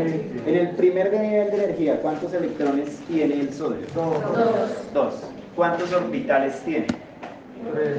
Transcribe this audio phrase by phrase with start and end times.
[0.00, 3.86] En el primer nivel de energía, ¿cuántos electrones tiene el sodio?
[3.94, 4.14] Dos.
[4.94, 5.14] Dos.
[5.54, 6.86] ¿Cuántos orbitales tiene?
[7.72, 7.98] Tres.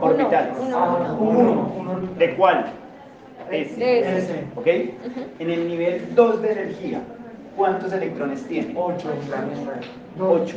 [0.00, 0.54] Orbitales.
[0.72, 1.72] Ah, uno.
[1.78, 2.00] Uno.
[2.18, 2.72] ¿De cuál?
[3.50, 3.76] S.
[3.76, 4.44] De Ese.
[4.54, 4.66] ¿Ok?
[5.38, 7.02] En el nivel 2 de energía,
[7.56, 8.74] ¿cuántos electrones tiene?
[8.76, 9.08] Ocho.
[10.18, 10.56] Ocho.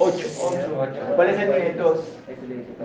[0.00, 0.26] 8.
[0.78, 1.00] Ocho.
[1.16, 1.98] ¿Cuál es el nivel 2?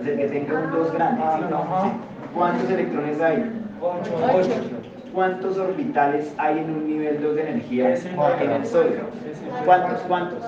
[0.00, 1.22] Es el que tenga un 2 grande.
[1.22, 1.90] Sí.
[2.34, 3.52] ¿Cuántos electrones hay?
[3.80, 4.10] Ocho.
[4.34, 4.83] Ocho.
[5.14, 9.02] ¿Cuántos orbitales hay en un nivel 2 de energía en el sodio?
[9.30, 9.64] Ese.
[9.64, 10.00] ¿Cuántos?
[10.08, 10.40] ¿Cuántos?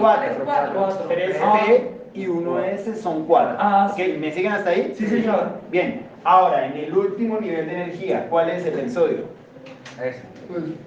[0.00, 0.44] Cuatro.
[0.44, 1.08] Cuatro.
[1.08, 1.82] 3P
[2.14, 3.56] y 1S son 4.
[3.60, 4.16] Ah, sí.
[4.18, 4.92] ¿Me siguen hasta ahí?
[4.96, 5.50] Sí, señor.
[5.70, 6.02] Bien.
[6.24, 9.18] Ahora, en el último nivel de energía, ¿cuál es el del sodio?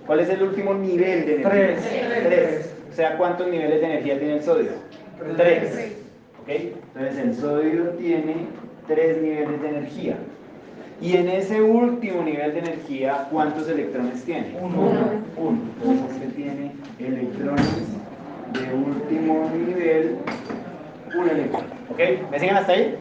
[0.05, 1.49] ¿Cuál es el último nivel de energía?
[1.49, 2.23] Tres.
[2.25, 2.75] Tres.
[2.91, 4.71] O sea, ¿cuántos niveles de energía tiene el sodio?
[5.37, 5.95] Tres.
[6.41, 6.49] ¿Ok?
[6.49, 8.47] Entonces el sodio tiene
[8.87, 10.17] tres niveles de energía.
[11.01, 14.53] Y en ese último nivel de energía, ¿cuántos electrones tiene?
[14.61, 14.91] Uno.
[15.37, 15.57] Uno.
[15.81, 17.87] Entonces este tiene electrones
[18.53, 20.17] de último nivel,
[21.17, 21.63] un electrón.
[21.89, 21.99] ¿Ok?
[22.31, 22.97] ¿Me siguen hasta ahí?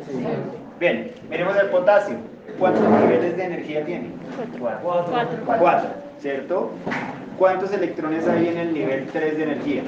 [0.79, 2.17] Bien, miremos el potasio.
[2.59, 4.11] ¿Cuántos niveles de energía tiene?
[4.61, 4.81] Cuatro.
[5.11, 5.39] Cuatro.
[5.59, 6.71] Cuatro, ¿cierto?
[7.37, 9.83] ¿Cuántos electrones hay en el nivel 3 de energía?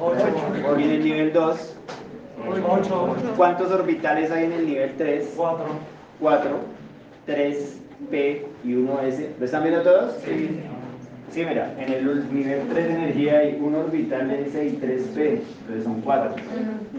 [0.00, 0.78] Ocho.
[0.78, 1.76] Y en el nivel 2,
[2.68, 3.16] Ocho.
[3.36, 5.34] ¿cuántos orbitales hay en el nivel 3?
[5.36, 5.66] Cuatro.
[6.20, 6.50] 4,
[7.28, 9.28] 3, P y 1S.
[9.38, 10.14] ¿Lo están viendo todos?
[10.24, 10.60] Sí.
[11.30, 15.84] Sí, mira, en el nivel 3 de energía hay un orbital S y 3P, entonces
[15.84, 16.36] son 4.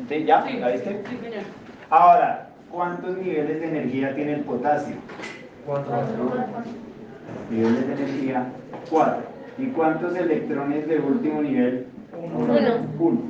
[0.08, 0.24] ¿Sí?
[0.26, 0.46] ¿Ya?
[0.60, 1.02] ¿La viste?
[1.10, 1.44] Sí, señor.
[1.90, 4.96] Ahora, ¿cuántos niveles de energía tiene el potasio?
[5.66, 5.96] Cuatro.
[7.50, 8.46] Niveles de energía
[8.92, 9.16] 4.
[9.58, 11.88] ¿Y cuántos electrones de último nivel?
[12.14, 12.54] Uno.
[12.54, 12.88] Uno.
[13.00, 13.22] 1.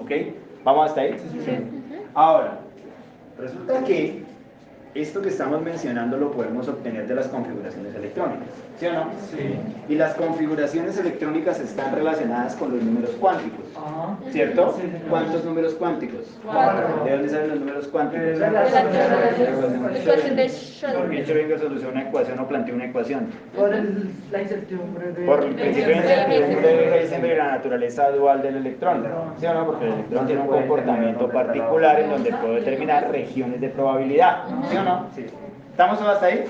[0.00, 0.10] ¿Ok?
[0.64, 1.16] ¿Vamos hasta ahí?
[2.12, 2.58] Ahora,
[3.38, 4.25] resulta que
[5.02, 9.06] esto que estamos mencionando lo podemos obtener de las configuraciones electrónicas, ¿sí o no?
[9.30, 9.58] Sí.
[9.88, 14.16] Y las configuraciones electrónicas están relacionadas con los números cuánticos, Ajá.
[14.30, 14.74] ¿cierto?
[14.76, 14.82] Sí.
[15.08, 16.20] ¿Cuántos números cuánticos?
[16.44, 17.04] Cuatro.
[17.04, 18.26] ¿De dónde salen los números cuánticos?
[18.26, 20.50] De la- ecuación de
[20.98, 23.26] Porque yo vengo a solucionar una ecuación o planteo una ecuación.
[23.56, 25.24] Por el- la incertidumbre de...
[25.26, 29.06] Por el principio de incertidumbre de Heisenberg y la naturaleza dual del electrón.
[29.38, 29.66] ¿Sí o no?
[29.66, 34.44] Porque el electrón tiene un comportamiento particular en donde puedo determinar regiones de probabilidad.
[34.70, 35.06] ¿Sí o no?
[35.70, 36.44] ¿Estamos todos hasta ahí?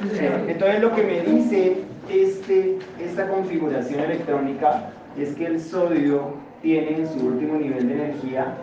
[0.48, 1.78] Entonces lo que me dice
[2.08, 8.54] este, esta configuración electrónica es que el sodio tiene en su último nivel de energía,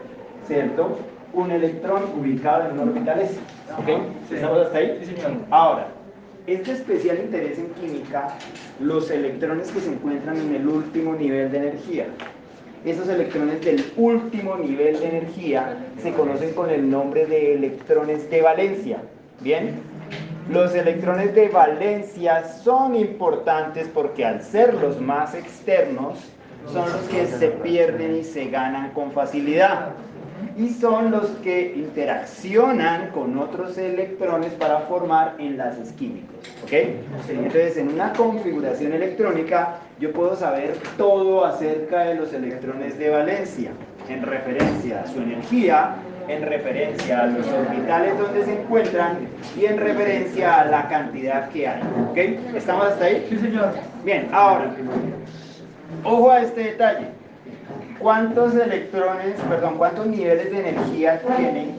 [0.47, 0.97] ¿cierto?
[1.33, 3.39] Un electrón ubicado en un orbital S.
[3.77, 3.89] ¿Ok?
[4.31, 4.97] ¿Estamos hasta ahí?
[4.99, 5.37] Sí, señor.
[5.49, 5.87] Ahora,
[6.45, 8.35] es de especial interés en química
[8.79, 12.05] los electrones que se encuentran en el último nivel de energía.
[12.85, 18.41] Esos electrones del último nivel de energía se conocen con el nombre de electrones de
[18.41, 19.01] valencia.
[19.39, 19.79] ¿Bien?
[20.49, 26.19] Los electrones de valencia son importantes porque al ser los más externos,
[26.71, 29.89] son los que se pierden y se ganan con facilidad
[30.57, 36.35] y son los que interaccionan con otros electrones para formar enlaces químicos.
[36.63, 36.71] ¿ok?
[37.29, 43.71] Entonces, en una configuración electrónica, yo puedo saber todo acerca de los electrones de valencia,
[44.09, 45.95] en referencia a su energía,
[46.27, 49.19] en referencia a los orbitales donde se encuentran
[49.57, 51.81] y en referencia a la cantidad que hay.
[52.09, 52.17] ¿ok?
[52.55, 53.25] ¿Estamos hasta ahí?
[53.29, 53.73] Sí, señor.
[54.03, 54.71] Bien, ahora,
[56.03, 57.07] ojo a este detalle.
[57.99, 61.75] ¿Cuántos electrones, perdón, cuántos niveles de energía tiene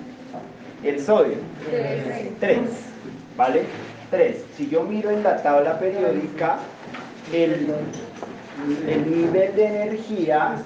[0.83, 1.37] el sodio?
[2.41, 2.61] Tres,
[3.37, 3.63] ¿vale?
[4.11, 4.45] Tres.
[4.57, 6.59] Si yo miro en la tabla periódica,
[7.33, 7.69] el,
[8.89, 10.57] el nivel de energía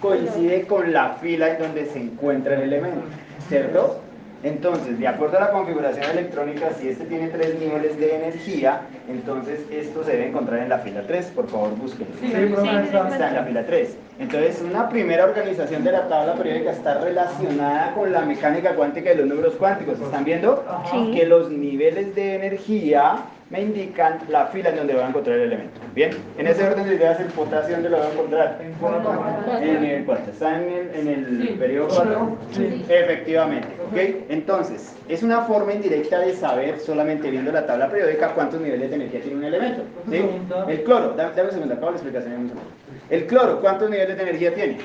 [0.00, 3.02] coincide con la fila en donde se encuentra el elemento,
[3.48, 4.00] ¿cierto?
[4.42, 9.60] Entonces, de acuerdo a la configuración electrónica, si este tiene tres niveles de energía, entonces
[9.70, 12.14] esto se debe encontrar en la fila 3, por favor búsquenlo.
[12.20, 12.32] Sí.
[12.32, 13.96] Está en la fila 3.
[14.18, 19.16] Entonces, una primera organización de la tabla periódica está relacionada con la mecánica cuántica de
[19.16, 20.00] los números cuánticos.
[20.00, 20.64] ¿Están viendo?
[20.66, 20.96] Ajá.
[21.12, 23.16] Que los niveles de energía
[23.50, 25.80] me indican la fila en donde voy a encontrar el elemento.
[25.92, 28.58] Bien, en ese orden de ideas, el potasio, ¿dónde lo voy a encontrar?
[28.62, 29.24] En cuatro.
[29.60, 30.24] En el nivel 4.
[30.32, 31.56] ¿Está en el, en el Sí.
[31.58, 32.36] periodo 4?
[32.52, 32.84] Sí.
[32.88, 33.66] Efectivamente.
[33.90, 33.98] ¿ok?
[34.28, 38.96] Entonces, es una forma indirecta de saber, solamente viendo la tabla periódica, cuántos niveles de
[38.96, 39.82] energía tiene un elemento.
[40.08, 40.22] ¿sí?
[40.68, 42.32] El cloro, dame, dame un segundo, acabo la explicación.
[42.34, 42.70] en un segundo.
[43.10, 44.78] El cloro, ¿cuántos niveles de energía tiene?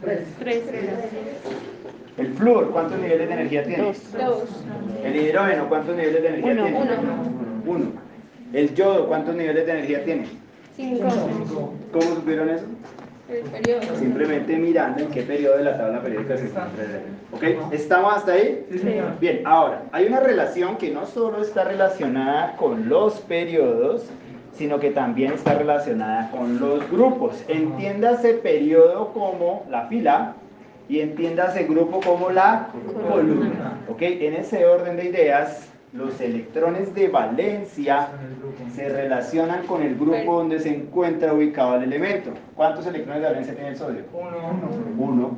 [0.00, 0.20] Tres.
[0.38, 0.62] Tres.
[2.18, 3.82] El flúor, ¿cuántos niveles de energía tiene?
[3.84, 4.64] Dos.
[5.04, 6.62] El hidrógeno, ¿cuántos niveles de energía Uno.
[6.64, 6.78] tiene?
[6.78, 7.49] Uno.
[7.70, 7.86] Uno.
[8.52, 10.26] El yodo, ¿cuántos niveles de energía tiene?
[10.74, 11.08] Cinco.
[11.10, 11.74] Cinco.
[11.92, 12.64] ¿Cómo supieron eso?
[13.28, 13.96] El periodo.
[13.96, 16.84] Simplemente mirando en qué periodo de la tabla periódica se encuentra.
[17.30, 17.72] ¿Ok?
[17.72, 18.66] ¿Estamos hasta ahí?
[18.72, 19.20] Sí, señor.
[19.20, 24.06] Bien, ahora, hay una relación que no solo está relacionada con los periodos,
[24.54, 27.44] sino que también está relacionada con los grupos.
[27.46, 30.34] Entiéndase periodo como la fila
[30.88, 32.68] y entiéndase grupo como la
[33.08, 33.78] columna.
[33.88, 34.02] ¿Ok?
[34.02, 38.08] En ese orden de ideas, los electrones de valencia
[38.74, 42.30] se relacionan con el grupo donde se encuentra ubicado el elemento.
[42.54, 44.02] ¿Cuántos electrones de valencia tiene el sodio?
[44.12, 44.60] Uno.
[44.98, 45.30] Uno.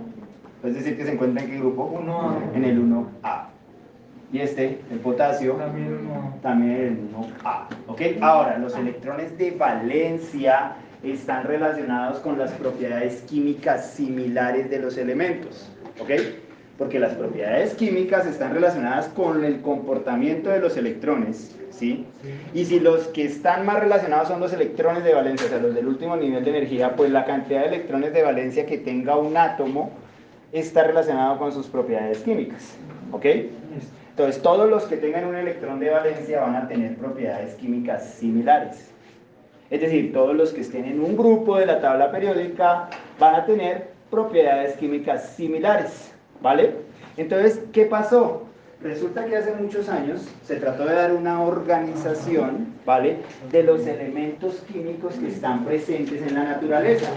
[0.62, 1.84] Es decir, que se encuentra en qué grupo?
[1.84, 2.38] Uno.
[2.54, 3.46] En el 1A.
[4.32, 6.34] Y este, el potasio, También uno.
[6.42, 7.66] también el 1A.
[7.86, 8.00] ¿Ok?
[8.22, 10.72] Ahora, los electrones de valencia
[11.02, 15.70] están relacionados con las propiedades químicas similares de los elementos.
[16.00, 16.10] ¿Ok?
[16.82, 21.56] Porque las propiedades químicas están relacionadas con el comportamiento de los electrones.
[21.70, 22.04] ¿Sí?
[22.54, 25.76] Y si los que están más relacionados son los electrones de valencia, o sea, los
[25.76, 29.36] del último nivel de energía, pues la cantidad de electrones de valencia que tenga un
[29.36, 29.92] átomo
[30.50, 32.74] está relacionado con sus propiedades químicas.
[33.12, 33.26] ¿Ok?
[34.10, 38.90] Entonces, todos los que tengan un electrón de valencia van a tener propiedades químicas similares.
[39.70, 42.90] Es decir, todos los que estén en un grupo de la tabla periódica
[43.20, 46.11] van a tener propiedades químicas similares.
[46.42, 46.74] ¿Vale?
[47.16, 48.42] Entonces, ¿qué pasó?
[48.82, 53.18] Resulta que hace muchos años se trató de dar una organización, ¿vale?
[53.52, 57.08] De los elementos químicos que están presentes en la naturaleza.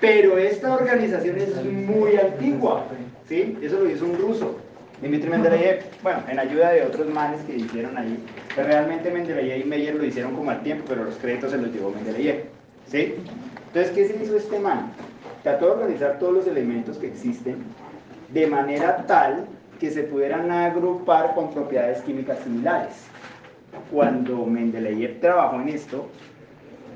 [0.00, 2.84] Pero esta organización es muy antigua,
[3.28, 3.58] ¿sí?
[3.60, 4.56] Eso lo hizo un ruso,
[5.02, 8.16] Dmitry Mendeleev, bueno, en ayuda de otros manes que hicieron ahí,
[8.54, 11.72] pero realmente Mendeleev y Meyer lo hicieron como al tiempo, pero los créditos se los
[11.72, 12.44] llevó Mendeleev,
[12.86, 13.16] ¿sí?
[13.66, 14.92] Entonces, ¿qué se hizo este man?
[15.42, 17.56] Trató de organizar todos los elementos que existen
[18.32, 19.46] de manera tal
[19.80, 22.94] que se pudieran agrupar con propiedades químicas similares.
[23.92, 26.08] Cuando Mendeleev trabajó en esto,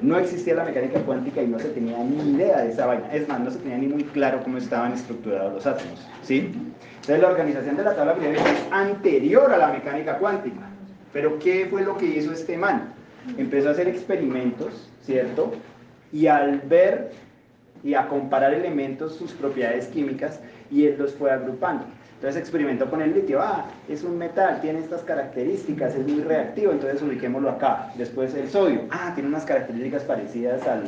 [0.02, 3.12] no existía la mecánica cuántica y no se tenía ni idea de esa vaina.
[3.12, 6.06] Es más, no se tenía ni muy claro cómo estaban estructurados los átomos.
[6.22, 6.52] ¿sí?
[6.96, 10.60] Entonces la organización de la tabla periódica es anterior a la mecánica cuántica.
[11.12, 12.92] Pero ¿qué fue lo que hizo este man?
[13.38, 15.52] Empezó a hacer experimentos, ¿cierto?
[16.12, 17.12] Y al ver
[17.84, 20.40] y a comparar elementos, sus propiedades químicas,
[20.72, 21.84] y él los fue agrupando.
[22.14, 26.70] Entonces experimentó con el litio, ah, es un metal, tiene estas características, es muy reactivo,
[26.70, 27.90] entonces ubiquémoslo acá.
[27.96, 30.84] Después el sodio, ah, tiene unas características parecidas al,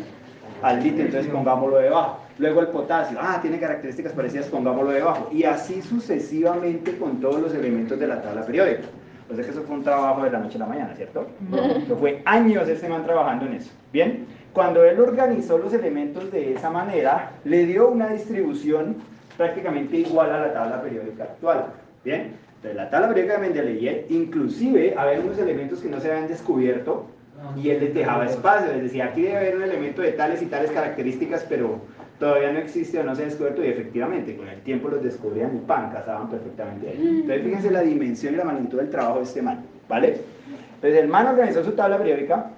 [0.63, 2.21] al litio, entonces pongámoslo debajo.
[2.39, 5.29] Luego el potasio, ah, tiene características parecidas, pongámoslo debajo.
[5.33, 8.85] Y así sucesivamente con todos los elementos de la tabla periódica.
[9.29, 11.27] O sea que eso fue un trabajo de la noche a la mañana, ¿cierto?
[11.85, 13.73] Eso fue años este man trabajando en eso.
[13.93, 18.97] Bien, cuando él organizó los elementos de esa manera, le dio una distribución
[19.37, 21.67] prácticamente igual a la tabla periódica actual.
[22.05, 26.29] Bien, entonces la tabla periódica de Mendeleev, inclusive había unos elementos que no se habían
[26.29, 27.07] descubierto
[27.57, 30.47] y él les dejaba espacio, les decía, aquí debe haber un elemento de tales y
[30.47, 31.81] tales características, pero
[32.19, 35.57] todavía no existe o no se ha descubierto y efectivamente con el tiempo los descubrían
[35.57, 37.21] y pan, casaban perfectamente ahí.
[37.21, 40.21] Entonces fíjense la dimensión y la magnitud del trabajo de este man, ¿vale?
[40.77, 42.51] Entonces el man organizó su tabla periódica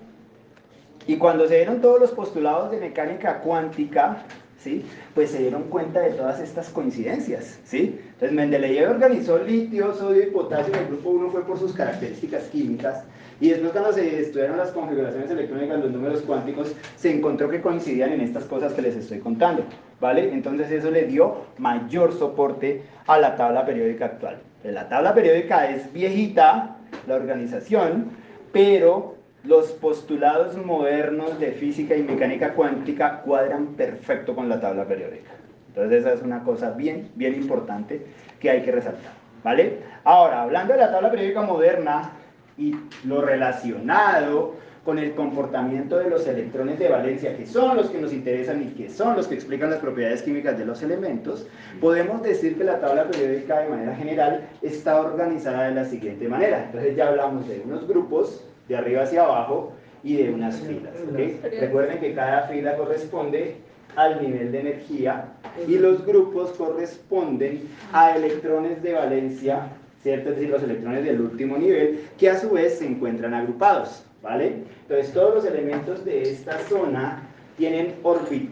[1.07, 4.19] y cuando se dieron todos los postulados de mecánica cuántica,
[4.67, 4.85] ¿sí?
[5.15, 7.61] pues se dieron cuenta de todas estas coincidencias.
[7.65, 8.01] ¿sí?
[8.15, 13.05] Entonces Mendeleev organizó litio, sodio y potasio, el grupo 1 fue por sus características químicas,
[13.41, 18.13] y después cuando se estudiaron las configuraciones electrónicas, los números cuánticos, se encontró que coincidían
[18.13, 19.63] en estas cosas que les estoy contando.
[20.01, 20.33] ¿vale?
[20.33, 24.39] Entonces eso le dio mayor soporte a la tabla periódica actual.
[24.65, 28.11] La tabla periódica es viejita, la organización,
[28.53, 29.16] pero
[29.47, 35.31] los postulados modernos de física y mecánica cuántica cuadran perfecto con la tabla periódica.
[35.69, 38.07] Entonces esa es una cosa bien, bien importante
[38.41, 39.13] que hay que resaltar.
[39.45, 39.79] ¿Vale?
[40.05, 42.13] Ahora, hablando de la tabla periódica moderna
[42.59, 42.75] y
[43.05, 48.13] lo relacionado con el comportamiento de los electrones de valencia, que son los que nos
[48.13, 51.47] interesan y que son los que explican las propiedades químicas de los elementos,
[51.81, 56.65] podemos decir que la tabla periódica de manera general está organizada de la siguiente manera.
[56.67, 60.95] Entonces ya hablamos de unos grupos, de arriba hacia abajo y de unas filas.
[61.11, 61.41] ¿okay?
[61.61, 63.57] Recuerden que cada fila corresponde
[63.97, 65.33] al nivel de energía
[65.67, 69.69] y los grupos corresponden a electrones de valencia,
[70.03, 70.31] ¿cierto?
[70.31, 74.63] Es decir, los electrones del último nivel, que a su vez se encuentran agrupados, ¿vale?
[74.83, 77.23] Entonces todos los elementos de esta zona
[77.57, 77.95] tienen,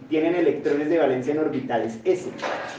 [0.08, 2.28] tienen electrones de valencia en orbitales S,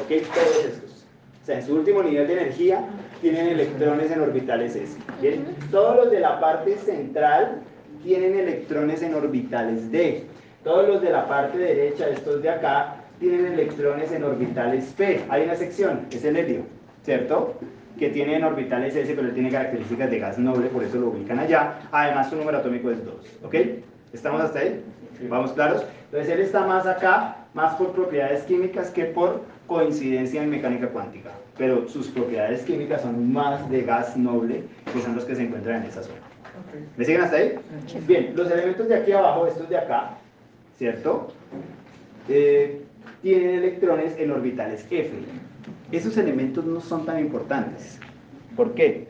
[0.02, 0.10] ¿ok?
[0.34, 1.06] Todos estos.
[1.44, 2.84] O sea, en su último nivel de energía
[3.26, 5.00] tienen electrones en orbitales S.
[5.20, 5.48] ¿bien?
[5.72, 7.64] Todos los de la parte central
[8.04, 10.26] tienen electrones en orbitales D.
[10.64, 15.26] Todos los de la parte derecha, estos de acá, tienen electrones en orbitales P.
[15.30, 16.66] Hay una sección, es el helio,
[17.02, 17.56] ¿cierto?
[17.98, 21.40] Que tiene en orbitales S, pero tiene características de gas noble, por eso lo ubican
[21.40, 21.80] allá.
[21.92, 23.56] Además, su número atómico es 2, ¿ok?
[24.14, 24.84] ¿Estamos hasta ahí?
[25.28, 25.84] ¿Vamos claros?
[26.12, 31.32] Entonces, él está más acá, más por propiedades químicas que por coincidencia en mecánica cuántica,
[31.58, 35.84] pero sus propiedades químicas son más de gas noble, que son los que se encuentran
[35.84, 36.20] en esa zona.
[36.98, 37.56] ¿Me siguen hasta ahí?
[38.08, 40.18] Bien, los elementos de aquí abajo, estos de acá,
[40.78, 41.34] ¿cierto?
[42.30, 42.82] Eh,
[43.22, 45.12] tienen electrones en orbitales F.
[45.92, 48.00] Esos elementos no son tan importantes.
[48.56, 49.08] ¿Por qué?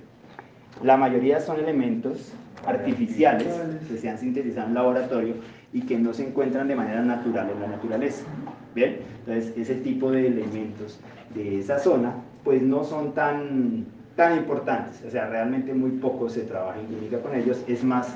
[0.83, 2.33] La mayoría son elementos
[2.65, 3.47] artificiales
[3.87, 5.33] que se han sintetizado en laboratorio
[5.73, 8.25] y que no se encuentran de manera natural en la naturaleza.
[8.73, 10.99] Bien, entonces ese tipo de elementos
[11.33, 16.41] de esa zona pues no son tan, tan importantes, o sea, realmente muy poco se
[16.41, 18.15] trabaja en química con ellos, es más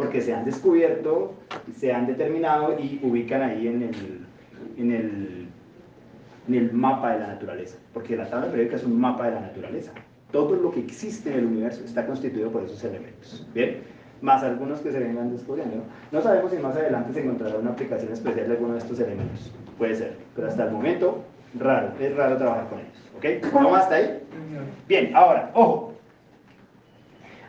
[0.00, 1.34] porque se han descubierto,
[1.76, 4.26] se han determinado y ubican ahí en el,
[4.78, 5.48] en el,
[6.48, 9.40] en el mapa de la naturaleza, porque la tabla periódica es un mapa de la
[9.42, 9.92] naturaleza.
[10.32, 13.46] Todo lo que existe en el universo está constituido por esos elementos.
[13.52, 13.82] ¿Bien?
[14.20, 15.82] Más algunos que se vengan descubriendo.
[16.12, 19.52] No sabemos si más adelante se encontrará una aplicación especial de alguno de estos elementos.
[19.78, 21.24] Puede ser, pero hasta el momento,
[21.58, 21.92] raro.
[21.98, 23.10] Es raro trabajar con ellos.
[23.16, 23.52] ¿Ok?
[23.52, 24.22] ¿Vamos hasta ahí?
[24.88, 25.94] Bien, ahora, ojo.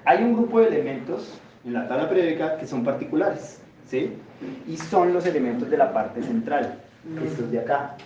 [0.06, 3.62] Hay un grupo de elementos en la tabla periódica que son particulares.
[3.86, 4.14] ¿Sí?
[4.68, 6.80] Y son los elementos de la parte central
[7.26, 7.98] estos de acá,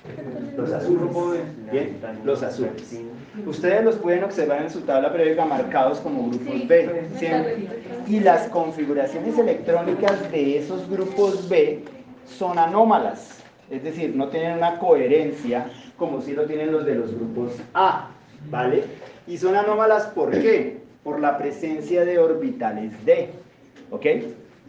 [0.55, 1.97] los azules, ¿bien?
[2.23, 3.01] Los azules.
[3.45, 7.67] Ustedes los pueden observar en su tabla periódica marcados como grupos B, ¿siempre?
[8.07, 11.83] Y las configuraciones electrónicas de esos grupos B
[12.25, 17.13] son anómalas, es decir, no tienen una coherencia como si lo tienen los de los
[17.13, 18.09] grupos A,
[18.49, 18.85] ¿vale?
[19.27, 20.77] Y son anómalas ¿por qué?
[21.03, 23.29] Por la presencia de orbitales D,
[23.91, 24.05] ¿ok?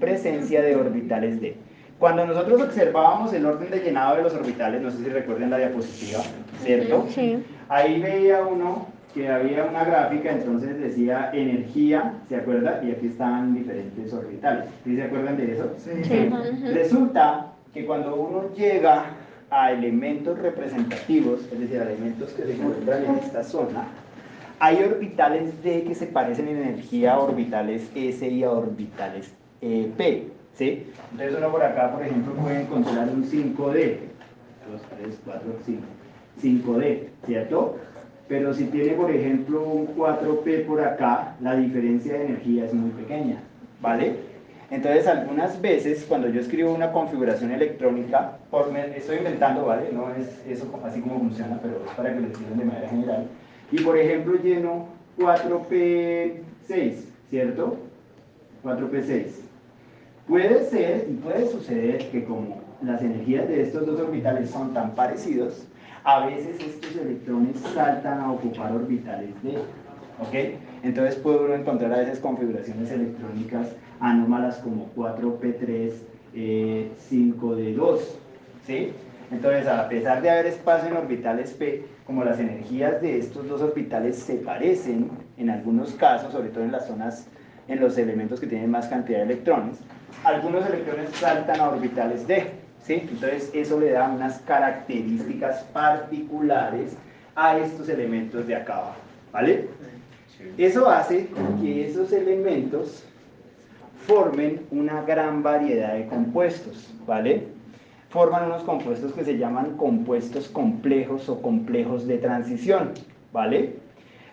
[0.00, 1.56] Presencia de orbitales D.
[1.98, 5.58] Cuando nosotros observábamos el orden de llenado de los orbitales, no sé si recuerden la
[5.58, 6.20] diapositiva,
[6.62, 7.06] ¿cierto?
[7.08, 7.42] Sí.
[7.68, 12.82] Ahí veía uno que había una gráfica, entonces decía energía, ¿se acuerda?
[12.84, 14.66] Y aquí estaban diferentes orbitales.
[14.84, 15.72] ¿Sí se acuerdan de eso?
[15.78, 16.30] Sí.
[16.74, 19.06] Resulta que cuando uno llega
[19.48, 23.86] a elementos representativos, es decir, a elementos que se encuentran en esta zona,
[24.58, 29.90] hay orbitales D que se parecen en energía a orbitales S y a orbitales eh,
[29.96, 30.28] P.
[30.56, 30.86] ¿sí?
[31.12, 33.98] Entonces uno por acá, por ejemplo, puede encontrar un 5D.
[34.72, 35.82] 2, 3, 4, 5.
[36.42, 37.76] 5D, ¿cierto?
[38.28, 42.90] Pero si tiene, por ejemplo, un 4P por acá, la diferencia de energía es muy
[42.90, 43.40] pequeña,
[43.80, 44.16] ¿vale?
[44.68, 49.90] Entonces, algunas veces, cuando yo escribo una configuración electrónica, por, me, estoy inventando, ¿vale?
[49.92, 53.26] No es eso así como funciona, pero es para que lo entiendan de manera general.
[53.70, 56.94] Y, por ejemplo, lleno 4P6,
[57.30, 57.76] ¿cierto?
[58.64, 59.45] 4P6.
[60.26, 64.94] Puede ser y puede suceder que como las energías de estos dos orbitales son tan
[64.94, 65.66] parecidos,
[66.02, 69.56] a veces estos electrones saltan a ocupar orbitales D.
[70.18, 70.58] ¿Ok?
[70.82, 73.68] Entonces puede uno encontrar a veces configuraciones electrónicas
[74.00, 75.92] anómalas como 4P3,
[76.34, 78.00] eh, 5D2.
[78.66, 78.92] ¿Sí?
[79.30, 83.60] Entonces, a pesar de haber espacio en orbitales P, como las energías de estos dos
[83.60, 87.26] orbitales se parecen en algunos casos, sobre todo en las zonas,
[87.68, 89.78] en los elementos que tienen más cantidad de electrones,
[90.24, 92.50] algunos electrones saltan a orbitales D,
[92.82, 92.94] ¿sí?
[93.10, 96.96] Entonces eso le da unas características particulares
[97.34, 98.96] a estos elementos de acá abajo,
[99.32, 99.68] ¿vale?
[100.58, 101.28] Eso hace
[101.60, 103.04] que esos elementos
[104.06, 107.48] formen una gran variedad de compuestos, ¿vale?
[108.10, 112.92] Forman unos compuestos que se llaman compuestos complejos o complejos de transición,
[113.32, 113.74] ¿vale?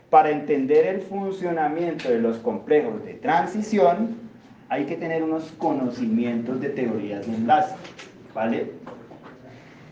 [0.09, 4.22] Para entender el funcionamiento de los complejos de transición,
[4.73, 7.75] hay que tener unos conocimientos de teorías de enlace,
[8.33, 8.71] ¿vale?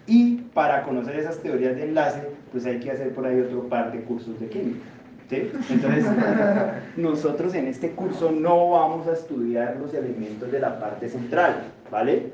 [0.07, 2.21] Y para conocer esas teorías de enlace,
[2.51, 4.79] pues hay que hacer por ahí otro par de cursos de química.
[5.29, 5.51] ¿sí?
[5.69, 6.05] Entonces,
[6.97, 11.57] nosotros en este curso no vamos a estudiar los elementos de la parte central,
[11.91, 12.31] ¿vale?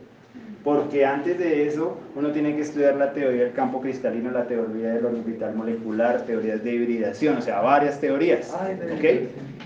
[0.64, 4.94] Porque antes de eso, uno tiene que estudiar la teoría del campo cristalino, la teoría
[4.94, 8.54] del orbital molecular, teorías de hibridación, o sea, varias teorías.
[8.54, 9.06] ¿Ok?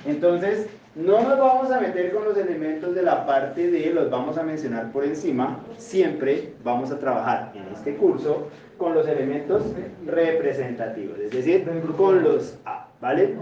[0.08, 4.38] Entonces, no nos vamos a meter con los elementos de la parte D, los vamos
[4.38, 5.60] a mencionar por encima.
[5.78, 9.64] Siempre vamos a trabajar en este curso con los elementos
[10.06, 11.66] representativos, es decir,
[11.98, 13.36] con los A, ¿vale?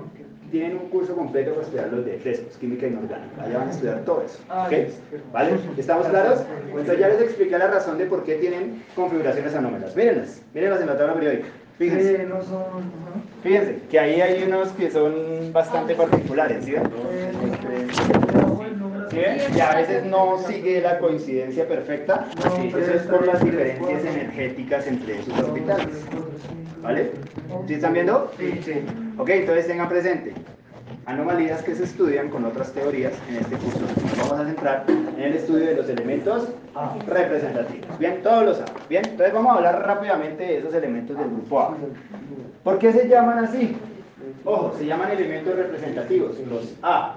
[0.51, 3.43] Tienen un curso completo para estudiar los de frescos, química inorgánica.
[3.43, 4.73] Allá van a estudiar todo eso, ¿ok?
[5.31, 5.51] ¿Vale?
[5.77, 6.43] ¿Estamos claros?
[6.67, 9.95] Entonces ya les expliqué la razón de por qué tienen configuraciones anómalas.
[9.95, 11.47] Mírenlas, mírenlas en la tabla periódica.
[11.79, 12.27] Fíjense.
[12.27, 13.21] ajá.
[13.41, 16.73] Fíjense que ahí hay unos que son bastante particulares, ¿sí?
[19.09, 19.19] ¿Sí?
[19.55, 22.27] Y a veces no sigue la coincidencia perfecta.
[22.55, 26.05] Sí, eso es por las diferencias energéticas entre sus orbitales.
[26.81, 27.11] ¿Vale?
[27.67, 28.31] ¿Sí están viendo?
[28.37, 28.73] Sí, sí.
[29.17, 30.33] Ok, entonces tengan presente.
[31.05, 33.79] Anomalías que se estudian con otras teorías en este curso.
[33.79, 36.49] Nos vamos a centrar en el estudio de los elementos
[37.07, 37.97] representativos.
[37.97, 38.65] Bien, todos los A.
[38.87, 41.77] Bien, entonces vamos a hablar rápidamente de esos elementos del grupo A.
[42.63, 43.75] ¿Por qué se llaman así?
[44.45, 47.15] Ojo, se llaman elementos representativos, los A.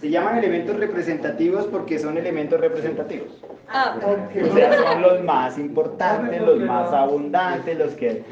[0.00, 3.42] Se llaman elementos representativos porque son elementos representativos.
[3.68, 8.22] Ah, O sea, son los más importantes, los más abundantes, los que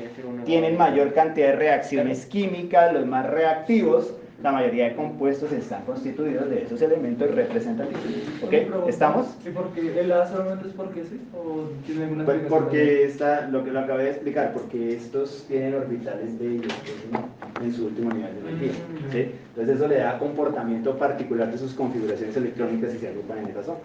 [0.44, 4.14] tienen mayor cantidad de reacciones químicas, los más reactivos.
[4.42, 8.02] La mayoría de compuestos están constituidos de esos elementos representativos.
[8.42, 8.88] ¿Ok?
[8.88, 9.26] ¿Estamos?
[9.46, 11.20] ¿Y por qué el A solamente es porque sí?
[11.34, 15.74] ¿O tiene alguna Pues porque está, lo que lo acabé de explicar, porque estos tienen
[15.74, 18.72] orbitales de pues, en su último nivel de energía.
[19.10, 19.30] ¿sí?
[19.48, 23.62] Entonces eso le da comportamiento particular de sus configuraciones electrónicas y se agrupan en esa
[23.62, 23.78] zona.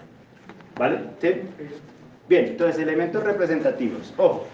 [0.78, 1.00] ¿Vale?
[1.22, 1.30] ¿Sí?
[2.28, 4.14] Bien, entonces elementos representativos.
[4.18, 4.46] Ojo.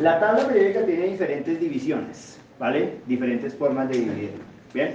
[0.00, 2.94] La tabla periódica tiene diferentes divisiones, ¿vale?
[3.06, 4.30] Diferentes formas de dividir.
[4.72, 4.94] Bien.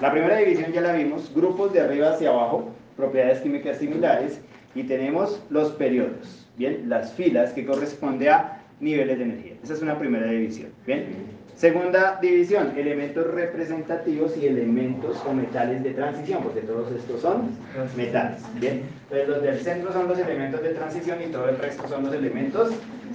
[0.00, 4.40] La primera división ya la vimos, grupos de arriba hacia abajo, propiedades químicas similares,
[4.74, 6.88] y tenemos los periodos, ¿bien?
[6.88, 9.52] Las filas que corresponde a niveles de energía.
[9.62, 11.06] Esa es una primera división, ¿bien?
[11.56, 17.50] Segunda división, elementos representativos y elementos o metales de transición, porque todos estos son
[17.96, 18.82] metales, ¿bien?
[19.04, 22.14] Entonces los del centro son los elementos de transición y todo el resto son los
[22.14, 22.70] elementos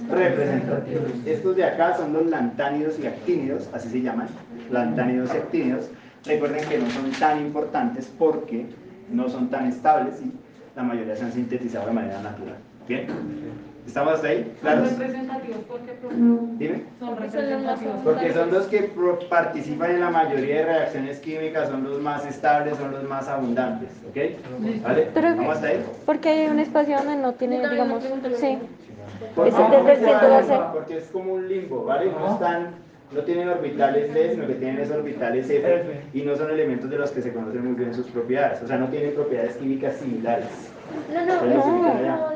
[0.08, 1.02] representativos.
[1.26, 4.28] Estos de acá son los lantánidos y actínidos, así se llaman,
[4.70, 5.90] lantánidos y actínidos.
[6.24, 8.66] Recuerden que no son tan importantes porque
[9.12, 10.32] no son tan estables y
[10.76, 12.56] la mayoría se han sintetizado de manera natural.
[12.86, 13.06] ¿Bien?
[13.88, 14.42] ¿Estamos hasta ahí?
[14.44, 14.90] Son ¿Claros?
[14.90, 15.92] representativos porque
[16.58, 16.82] Dime.
[17.00, 17.94] son representativos.
[18.04, 18.82] Porque son los que
[19.30, 23.88] participan en la mayoría de reacciones químicas, son los más estables, son los más abundantes.
[24.10, 24.82] ¿Ok?
[24.84, 25.08] ¿Vale?
[25.14, 25.84] Pero- ¿Vamos hasta ahí?
[26.04, 28.04] Porque hay un espacio donde no tiene, digamos,
[28.38, 28.58] sí.
[29.34, 30.58] Porque, Ese es desde el 112.
[30.74, 32.12] porque es como un limbo, ¿vale?
[32.12, 32.74] No están,
[33.10, 36.98] no tienen orbitales D, sino que tienen esos orbitales F y no son elementos de
[36.98, 38.62] los que se conocen muy bien sus propiedades.
[38.62, 40.46] O sea, no tienen propiedades químicas similares.
[41.12, 42.16] No, no, no, allá.
[42.16, 42.28] no,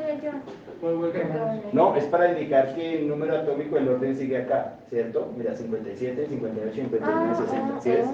[1.71, 5.31] No, es para indicar que el número atómico del orden sigue acá, ¿cierto?
[5.37, 7.81] Mira, 57, 58, 59, 60.
[7.81, 8.05] ¿Sí ves?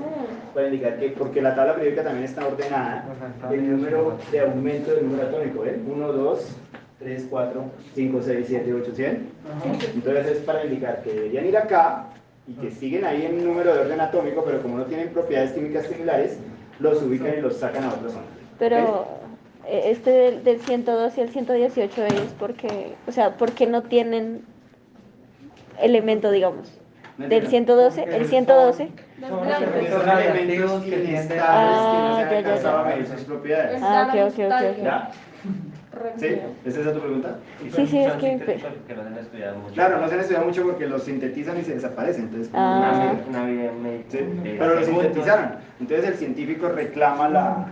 [0.53, 3.05] Para indicar que, porque la tabla periódica también está ordenada,
[3.51, 5.79] el número de aumento del número atómico, ¿eh?
[5.83, 6.57] 1, 2,
[6.99, 7.63] 3, 4,
[7.95, 9.29] 5, 6, 7, 8, 100.
[9.95, 12.05] Entonces es para indicar que deberían ir acá
[12.47, 15.87] y que siguen ahí en número de orden atómico, pero como no tienen propiedades químicas
[15.87, 16.37] similares,
[16.79, 18.25] los ubican y los sacan a otra zona.
[18.59, 19.18] Pero
[19.71, 24.41] este del, del 112 y el 118 es porque, o sea, porque no tienen
[25.79, 26.79] elemento, digamos.
[27.17, 27.77] ¿No Del entiendo?
[27.79, 28.89] 112, el 112.
[29.19, 33.07] Los Son elementos que tienden inestables a- que no se Ah, han alcanzado a medir
[33.07, 33.81] sus propiedades.
[33.83, 35.13] Ah, ok, ok, ok.
[36.17, 36.37] ¿Sí?
[36.65, 37.35] ¿Es esa tu pregunta?
[37.75, 38.37] Sí, sí, es que-
[38.87, 39.73] Que no se han estudiado mucho.
[39.73, 42.25] Claro, no se han estudiado mucho porque los sintetizan y se desaparecen.
[42.25, 43.11] Entonces, como Ah.
[43.27, 44.19] una- Una, una Sí,
[44.57, 45.03] pero lo segundos.
[45.03, 45.55] sintetizaron.
[45.81, 47.65] Entonces el científico reclama la,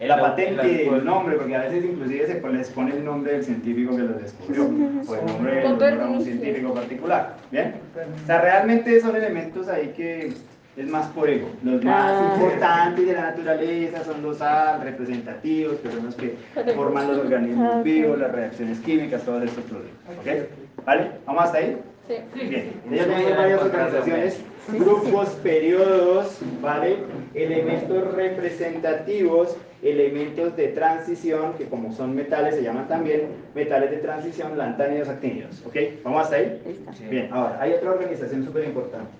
[0.00, 3.04] La, la el- patente, el- el nombre, porque a veces inclusive se les pone el
[3.04, 7.36] nombre del científico que lo descubrió, o el nombre del de un científico particular.
[7.50, 7.74] ¿Bien?
[8.22, 10.32] O sea, realmente son elementos ahí que
[10.76, 11.48] es más por ego.
[11.62, 12.32] Los más Ah.
[12.34, 16.34] importantes de la naturaleza son los A, representativos, que son los que
[16.74, 17.82] forman los Ah, organismos ok.
[17.82, 19.92] vivos, las reacciones químicas, todos estos problemas.
[20.18, 20.84] ¿Ok?
[20.86, 21.10] ¿Vale?
[21.26, 21.76] ¿Vamos hasta ahí?
[22.08, 22.14] Sí.
[22.34, 24.40] Bien, ellos tienen varias organizaciones,
[24.72, 26.96] grupos, periodos, ¿vale?
[27.34, 34.56] Elementos representativos, elementos de transición, que como son metales se llaman también metales de transición,
[34.58, 35.76] lantánidos, actínidos, ¿ok?
[36.04, 36.62] ¿Vamos hasta ahí?
[36.66, 36.92] Listo.
[36.92, 37.04] Sí.
[37.08, 39.10] Bien, ahora, hay otra organización súper importante.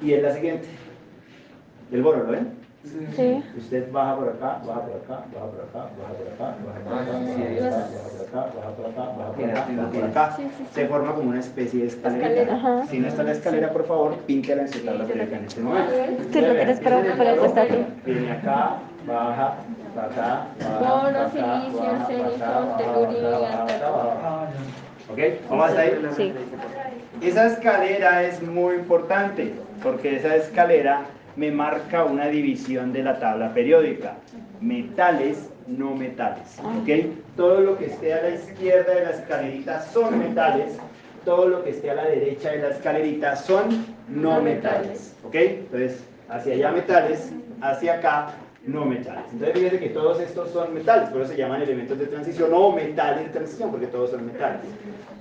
[0.00, 0.66] Y es la siguiente.
[1.90, 2.66] El boro, ¿lo ven?
[3.16, 3.42] Sí.
[3.58, 6.94] Usted baja por acá, baja por acá, baja por acá, baja por acá, baja por
[6.94, 10.04] acá, baja por acá, baja por acá, baja por acá, baja por acá, baja por
[10.04, 10.34] acá.
[10.36, 10.64] Sí, sí, sí.
[10.72, 12.86] Se forma como una especie de escalera.
[12.88, 15.92] Si no está la escalera, por favor, píntela en su tabla periódica en este momento.
[16.32, 17.66] Tú lo tienes para, para.
[18.04, 19.54] Viene acá, baja,
[19.94, 23.60] para acá, baja, Bono, para acá, silicio, baja, para arsénico, acá, baja, telurio, baja, baja,
[23.62, 24.06] antacón.
[24.06, 24.20] baja.
[24.24, 24.48] Ah,
[25.12, 25.18] ¿Ok?
[25.48, 26.08] ¿Vamos hasta ahí?
[26.16, 26.32] Sí.
[27.22, 31.02] Esa escalera es muy importante porque esa escalera
[31.36, 34.14] me marca una división de la tabla periódica.
[34.60, 36.58] Metales, no metales.
[36.60, 37.14] ¿Ok?
[37.36, 40.78] Todo lo que esté a la izquierda de la escalerita son metales.
[41.24, 45.14] Todo lo que esté a la derecha de la escalerita son no metales.
[45.24, 45.34] ¿Ok?
[45.34, 48.28] Entonces, hacia allá metales, hacia acá
[48.66, 49.24] no metales.
[49.32, 52.72] Entonces fíjense que todos estos son metales, por eso se llaman elementos de transición o
[52.72, 54.60] metales de transición, porque todos son metales.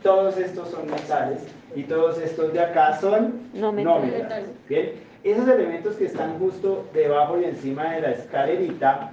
[0.01, 1.39] Todos estos son metales
[1.75, 4.23] y todos estos de acá son No no metales.
[4.23, 4.49] metales.
[4.69, 4.91] Bien,
[5.23, 9.11] esos elementos que están justo debajo y encima de la escalerita,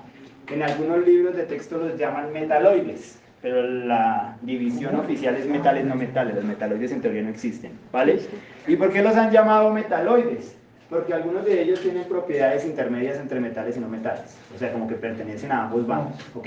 [0.48, 5.94] en algunos libros de texto los llaman metaloides, pero la división oficial es metales no
[5.94, 8.20] metales, los metaloides en teoría no existen, ¿vale?
[8.66, 10.56] ¿Y por qué los han llamado metaloides?
[10.92, 14.86] Porque algunos de ellos tienen propiedades intermedias entre metales y no metales, o sea, como
[14.86, 16.46] que pertenecen a ambos bandos, ¿ok?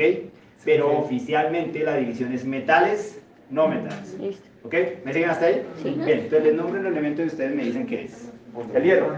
[0.64, 4.16] Pero oficialmente la división es metales, no metales.
[4.20, 4.48] Listo.
[4.64, 4.76] ¿Ok?
[5.04, 5.66] ¿Me siguen hasta ahí?
[5.82, 5.96] Sí.
[6.06, 8.32] Bien, entonces les nombro el elemento y ustedes me dicen qué es.
[8.76, 9.16] El hierro.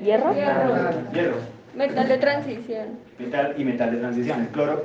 [0.00, 0.32] ¿Hierro?
[0.34, 0.90] Hierro.
[1.12, 1.36] Hierro.
[1.76, 2.86] Metal de transición.
[3.18, 4.40] Metal y metal de transición.
[4.40, 4.84] El cloro,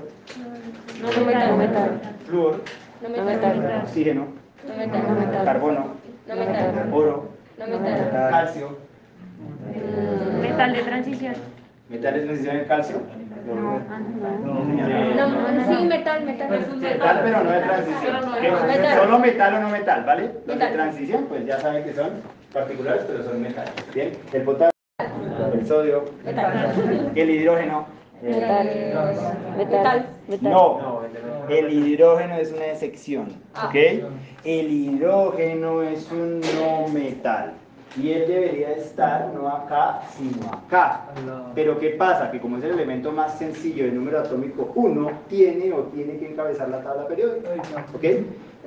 [1.02, 1.50] No, no metal.
[1.52, 2.02] No metal.
[2.26, 2.62] flúor,
[3.02, 3.58] No No metal.
[3.58, 3.82] metal.
[3.84, 4.28] oxígeno,
[4.68, 5.46] No metal.
[5.46, 5.94] carbono,
[6.28, 6.90] No metal.
[6.92, 8.30] oro, No metal.
[8.30, 8.85] calcio.
[10.42, 11.34] Metal de transición.
[11.90, 13.02] Metal de transición el calcio.
[13.46, 13.80] No,
[15.78, 16.50] sí, metal, metal.
[16.80, 18.16] Metal, pero no de transición.
[18.42, 18.52] ¿Qué?
[18.52, 18.98] Metal.
[19.00, 20.24] Solo metal o no metal, ¿vale?
[20.24, 20.74] Los de Metal.
[20.74, 22.10] transición, pues ya saben que son
[22.54, 23.74] particulares, pero son metales.
[23.94, 24.72] Bien, el potasio,
[25.54, 27.12] el sodio, Metal.
[27.16, 27.86] el hidrógeno.
[28.22, 28.66] Metal.
[28.66, 29.58] Metal.
[29.58, 30.06] Metal.
[30.28, 30.52] Metal.
[30.52, 31.02] No,
[31.50, 33.68] el hidrógeno es una excepción, Ah.
[33.68, 33.76] ¿ok?
[34.44, 37.52] El hidrógeno es un no metal.
[37.98, 41.06] Y él debería estar no acá, sino acá.
[41.54, 42.30] Pero ¿qué pasa?
[42.30, 46.30] Que como es el elemento más sencillo del número atómico 1, tiene o tiene que
[46.32, 47.50] encabezar la tabla periódica.
[47.94, 48.04] ¿Ok?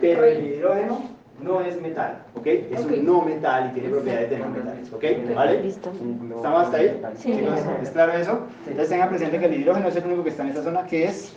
[0.00, 1.02] Pero el hidrógeno
[1.42, 2.22] no es metal.
[2.34, 2.46] ¿Ok?
[2.46, 4.92] Es un no metal y tiene propiedades de no metales.
[4.92, 5.04] ¿Ok?
[5.34, 5.68] ¿Vale?
[5.68, 7.02] ¿Estamos hasta ahí?
[7.16, 7.40] Sí.
[7.82, 8.46] ¿es claro eso?
[8.66, 11.04] Entonces tengan presente que el hidrógeno es el único que está en esta zona que
[11.04, 11.36] es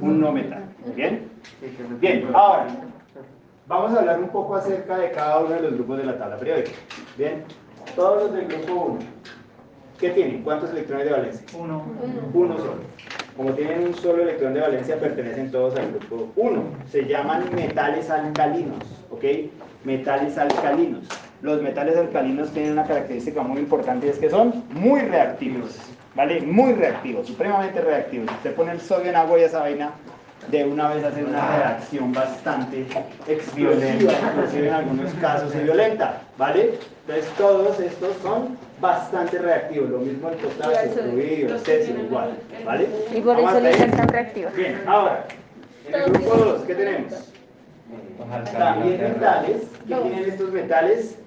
[0.00, 0.64] un no metal.
[0.94, 1.28] ¿Bien?
[2.00, 2.66] Bien, ahora
[3.66, 6.36] vamos a hablar un poco acerca de cada uno de los grupos de la tabla
[6.36, 6.70] periódica.
[7.16, 7.44] Bien,
[7.94, 8.98] todos los del grupo 1.
[9.98, 10.42] ¿Qué tienen?
[10.42, 11.46] ¿Cuántos electrones de valencia?
[11.58, 11.82] Uno.
[12.34, 12.80] Uno solo.
[13.36, 16.62] Como tienen un solo electrón de valencia, pertenecen todos al grupo 1.
[16.90, 19.24] Se llaman metales alcalinos, ¿ok?
[19.84, 21.06] Metales alcalinos.
[21.42, 25.78] Los metales alcalinos tienen una característica muy importante y es que son muy reactivos,
[26.14, 26.40] ¿vale?
[26.42, 28.28] Muy reactivos, supremamente reactivos.
[28.30, 29.92] Si usted pone el sodio en agua y esa vaina,
[30.50, 32.86] de una vez hace una reacción bastante
[33.26, 36.74] explosiva, inclusive en algunos casos y violenta, ¿vale?
[37.06, 42.38] Entonces todos estos son bastante reactivos, lo mismo el potasio, el fluidio, el cesio, igual,
[42.64, 42.88] ¿vale?
[43.14, 44.50] Y por eso le dicen tan reactivo.
[44.54, 45.26] Bien, ahora,
[45.88, 47.12] en el grupo 2, ¿qué tenemos?
[48.52, 51.18] También metales, ¿qué tienen estos metales?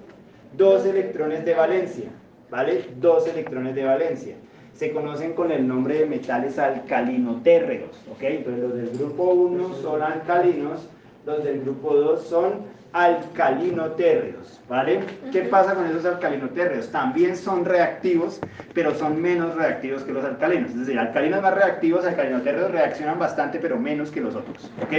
[0.54, 2.10] Dos electrones de valencia,
[2.50, 2.86] ¿vale?
[2.98, 4.36] Dos electrones de valencia.
[4.80, 8.22] Se conocen con el nombre de metales alcalinotérreos, ¿ok?
[8.22, 10.88] Entonces los del grupo 1 son alcalinos,
[11.26, 12.62] los del grupo 2 son
[12.94, 15.02] alcalinotérreos, ¿vale?
[15.34, 16.90] ¿Qué pasa con esos alcalinotérreos?
[16.92, 18.40] También son reactivos,
[18.74, 20.70] pero son menos reactivos que los alcalinos.
[20.70, 24.94] Es decir, alcalinos más reactivos, alcalinotérreos reaccionan bastante, pero menos que los otros, ¿ok?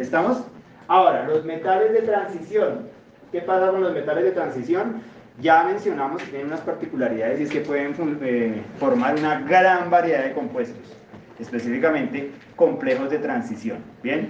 [0.00, 0.42] ¿Estamos?
[0.88, 2.88] Ahora, los metales de transición.
[3.30, 5.00] ¿Qué pasa con los metales de transición?
[5.40, 10.24] Ya mencionamos que tienen unas particularidades y es que pueden eh, formar una gran variedad
[10.24, 10.96] de compuestos,
[11.38, 13.78] específicamente complejos de transición.
[14.02, 14.28] ¿Bien?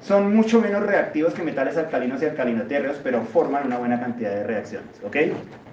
[0.00, 4.44] Son mucho menos reactivos que metales alcalinos y alcalinotérreos, pero forman una buena cantidad de
[4.44, 5.16] reacciones, ¿ok?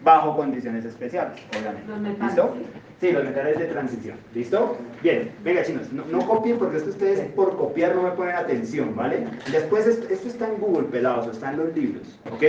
[0.04, 2.24] Bajo condiciones especiales, obviamente.
[2.24, 2.56] ¿Listo?
[3.00, 4.18] Sí, los metales de transición.
[4.34, 4.78] ¿Listo?
[5.02, 8.96] Bien, venga chinos, no, no copien porque esto ustedes por copiar no me ponen atención,
[8.96, 9.28] ¿vale?
[9.52, 12.44] Después esto, esto está en Google, pelados, o está en los libros, ¿ok?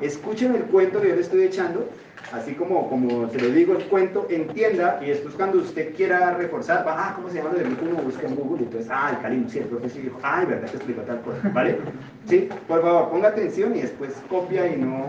[0.00, 1.88] Escuchen el cuento que yo le estoy echando,
[2.32, 6.86] así como, como se lo digo el cuento, entienda y después cuando usted quiera reforzar,
[6.86, 7.86] va, ah, ¿cómo se llama el grupo?
[7.90, 10.70] Uno busca en Google y entonces, ah, alcalino, sí, el profe sí dijo, ay, verdad
[10.70, 11.78] que explicó tal cosa, ¿vale?
[12.26, 15.08] Sí, por favor, ponga atención y después copia y no,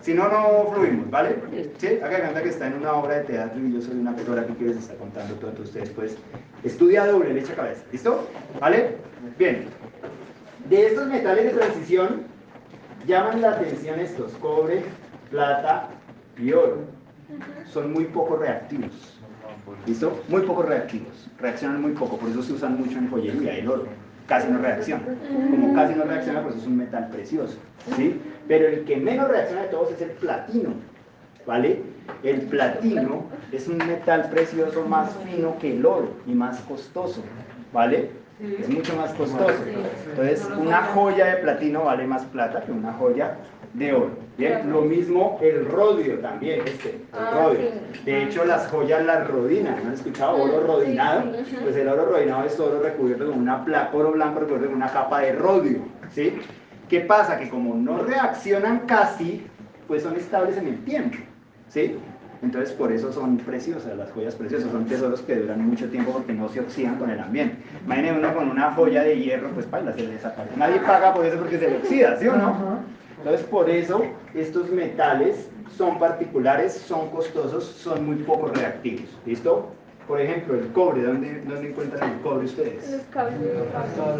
[0.00, 1.36] si no, no fluimos, ¿vale?
[1.78, 4.38] Sí, haga cuenta que está en una obra de teatro y yo soy una actor
[4.38, 6.16] aquí que les está contando todo, entonces ustedes pues
[6.64, 8.28] estudia doble, le echa cabeza, ¿listo?
[8.60, 8.96] ¿Vale?
[9.38, 9.66] Bien,
[10.68, 12.35] de estos metales de transición
[13.06, 14.82] llaman la atención estos, cobre,
[15.30, 15.88] plata
[16.38, 16.78] y oro.
[17.66, 19.14] Son muy poco reactivos.
[19.86, 20.22] ¿Listo?
[20.28, 21.28] Muy poco reactivos.
[21.38, 23.86] Reaccionan muy poco, por eso se usan mucho en joyería, el oro.
[24.26, 25.02] Casi no reacciona.
[25.50, 27.58] Como casi no reacciona, pues es un metal precioso.
[27.96, 28.20] ¿Sí?
[28.48, 30.70] Pero el que menos reacciona de todos es el platino.
[31.46, 31.82] ¿Vale?
[32.24, 37.22] El platino es un metal precioso más fino que el oro y más costoso.
[37.72, 38.10] ¿Vale?
[38.40, 39.54] Es mucho más costoso.
[40.10, 43.36] Entonces, una joya de platino vale más plata que una joya
[43.72, 44.10] de oro.
[44.36, 47.60] Bien, lo mismo el rodio también, este, el Ah, rodio.
[48.04, 50.36] De hecho, las joyas las rodinan, ¿no han escuchado?
[50.36, 51.22] Oro Sí, rodinado.
[51.62, 54.90] Pues el oro rodinado es oro recubierto con una placa, oro blanco recubierto con una
[54.92, 55.78] capa de rodio,
[56.10, 56.38] ¿sí?
[56.90, 57.38] ¿Qué pasa?
[57.38, 59.46] Que como no reaccionan casi,
[59.88, 61.16] pues son estables en el tiempo,
[61.68, 61.98] ¿sí?
[62.42, 66.32] Entonces por eso son preciosas, las joyas preciosas, son tesoros que duran mucho tiempo porque
[66.32, 67.56] no se oxidan con el ambiente.
[67.84, 70.56] Imaginen uno con una joya de hierro, pues paila, se le desaparece.
[70.56, 72.78] Nadie paga por eso porque se le oxida, ¿sí o no?
[73.18, 79.72] Entonces por eso estos metales son particulares, son costosos, son muy poco reactivos, ¿listo?
[80.06, 82.84] Por ejemplo, el cobre, ¿dónde, dónde encuentran el cobre ustedes?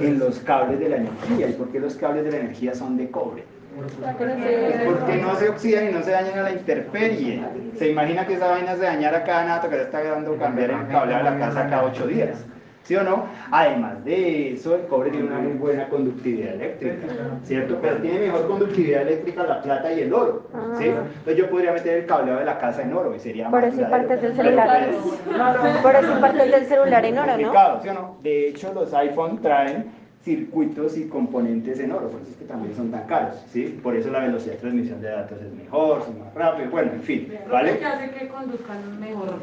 [0.00, 1.48] En los cables de la energía.
[1.48, 3.44] ¿Y por qué los cables de la energía son de cobre?
[3.77, 7.43] Porque no se oxidan y no se dañan a la intemperie.
[7.79, 11.25] Se imagina que esa vaina se dañara cada nada, que está dando cambiar el cableado
[11.25, 12.45] de la casa cada ocho días.
[12.85, 13.27] ¿Sí o no?
[13.51, 17.09] Además de eso, el cobre tiene una muy buena conductividad eléctrica,
[17.43, 17.79] ¿cierto?
[17.83, 20.47] Pero tiene mejor conductividad eléctrica la plata y el oro,
[20.79, 20.85] ¿sí?
[20.87, 23.91] Entonces yo podría meter el cableado de la casa en oro y sería Por eso
[23.91, 24.89] partes del celular.
[24.93, 27.83] pues, Por eso partes del celular en oro, ¿no?
[27.83, 28.17] ¿sí o no?
[28.23, 29.91] De hecho, los iPhone traen
[30.27, 33.79] circuitos y componentes en oro, por eso es que también son tan caros, ¿sí?
[33.81, 37.03] Por eso la velocidad de transmisión de datos es mejor, son más rápido, bueno, en
[37.03, 37.79] fin, ¿vale?
[37.79, 39.39] ¿Qué hace que conduzcan mejor?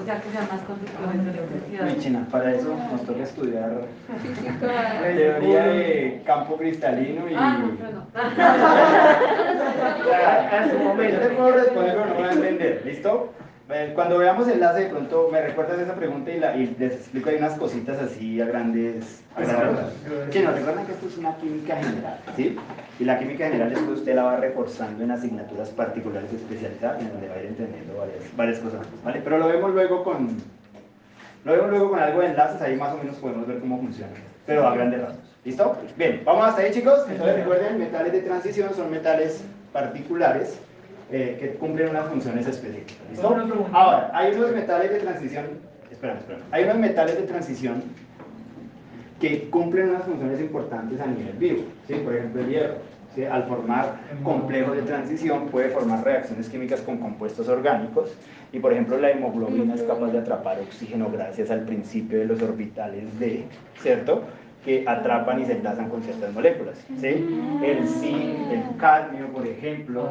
[0.00, 1.98] O sea, que sean más conductores de electricidad.
[1.98, 3.80] China, para eso nos toca estudiar
[5.02, 7.34] teoría de campo cristalino y...
[7.36, 8.06] Ah, no, pero no.
[10.52, 13.32] A, su momento te puedo responder, pero no va a entender, ¿listo?
[13.70, 17.28] Eh, Cuando veamos enlace, de pronto me recuerdas esa pregunta y, la- y les explico
[17.28, 19.84] ahí unas cositas así a grandes, a grandes.
[20.30, 22.56] Sí, no, recuerden que esto es una química general, ¿sí?
[22.98, 27.28] Y la química general después usted la va reforzando en asignaturas particulares especializadas en donde
[27.28, 29.20] va a ir entendiendo varias, varias cosas, ¿vale?
[29.22, 30.28] Pero lo vemos luego con,
[31.44, 34.12] lo vemos luego con algo de enlaces, ahí más o menos podemos ver cómo funciona,
[34.46, 35.20] pero a grandes rasgos.
[35.44, 35.76] ¿Listo?
[35.96, 37.00] Bien, vamos hasta ahí chicos.
[37.08, 40.58] Entonces recuerden, metales de transición son metales particulares
[41.10, 42.96] eh, que cumplen unas funciones específicas.
[43.10, 43.26] ¿Listo?
[43.72, 45.46] Ahora, hay unos metales de transición,
[45.90, 47.82] espera, espera, hay unos metales de transición
[49.20, 51.94] que cumplen unas funciones importantes a nivel vivo, ¿sí?
[51.94, 52.74] por ejemplo el hierro,
[53.14, 53.24] ¿sí?
[53.24, 58.12] al formar complejos de transición puede formar reacciones químicas con compuestos orgánicos
[58.52, 62.40] y por ejemplo la hemoglobina es capaz de atrapar oxígeno gracias al principio de los
[62.42, 63.44] orbitales D,
[63.80, 64.22] ¿cierto?
[64.64, 67.26] Que atrapan y se enlazan con ciertas moléculas, ¿sí?
[67.64, 70.08] El zinc, el cadmio, por ejemplo,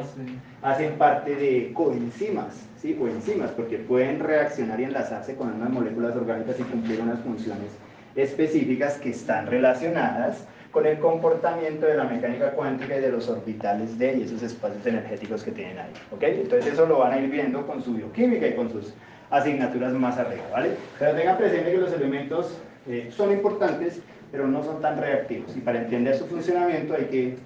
[0.62, 2.94] Ah, hacen parte de coenzimas, ¿sí?
[2.96, 7.72] Coenzimas, porque pueden reaccionar y enlazarse con unas moléculas orgánicas y cumplir unas funciones
[8.16, 13.98] específicas que están relacionadas con el comportamiento de la mecánica cuántica y de los orbitales
[13.98, 16.24] de y esos espacios energéticos que tienen ahí, ¿ok?
[16.24, 18.94] Entonces eso lo van a ir viendo con su bioquímica y con sus
[19.30, 20.72] asignaturas más arriba, ¿vale?
[21.00, 22.58] Pero tengan presente que los elementos
[22.88, 24.02] eh, son importantes,
[24.32, 27.38] pero no son tan reactivos y para entender su funcionamiento hay que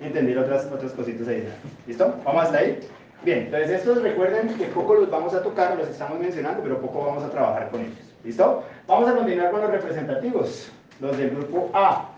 [0.00, 1.48] entender otras, otras cositas ahí.
[1.86, 2.14] ¿Listo?
[2.24, 2.78] ¿Vamos hasta ahí?
[3.24, 7.06] Bien, entonces estos recuerden que poco los vamos a tocar, los estamos mencionando, pero poco
[7.06, 7.98] vamos a trabajar con ellos.
[8.22, 8.64] ¿Listo?
[8.86, 12.10] Vamos a continuar con los representativos, los del grupo A.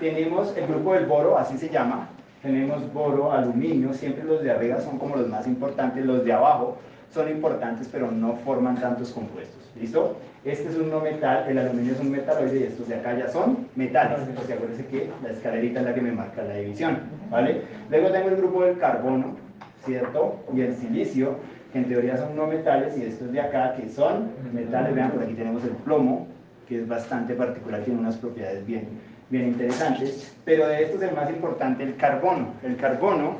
[0.00, 2.08] Tenemos el grupo del boro, así se llama.
[2.42, 6.76] Tenemos boro, aluminio, siempre los de arriba son como los más importantes, los de abajo
[7.14, 9.62] son importantes, pero no forman tantos compuestos.
[9.80, 10.18] ¿Listo?
[10.44, 13.28] Este es un no metal, el aluminio es un metaloide y estos de acá ya
[13.28, 14.20] son metales.
[14.34, 16.98] Porque acuérdense que la escalerita es la que me marca la división.
[17.30, 17.62] ¿Vale?
[17.88, 19.36] Luego tengo el grupo del carbono,
[19.84, 20.44] ¿cierto?
[20.52, 21.36] Y el silicio,
[21.72, 24.94] que en teoría son no metales, y estos de acá que son metales.
[24.94, 26.26] Vean, por aquí tenemos el plomo,
[26.68, 28.88] que es bastante particular, tiene unas propiedades bien,
[29.30, 30.36] bien interesantes.
[30.44, 32.48] Pero de estos el más importante, el carbono.
[32.62, 33.38] El carbono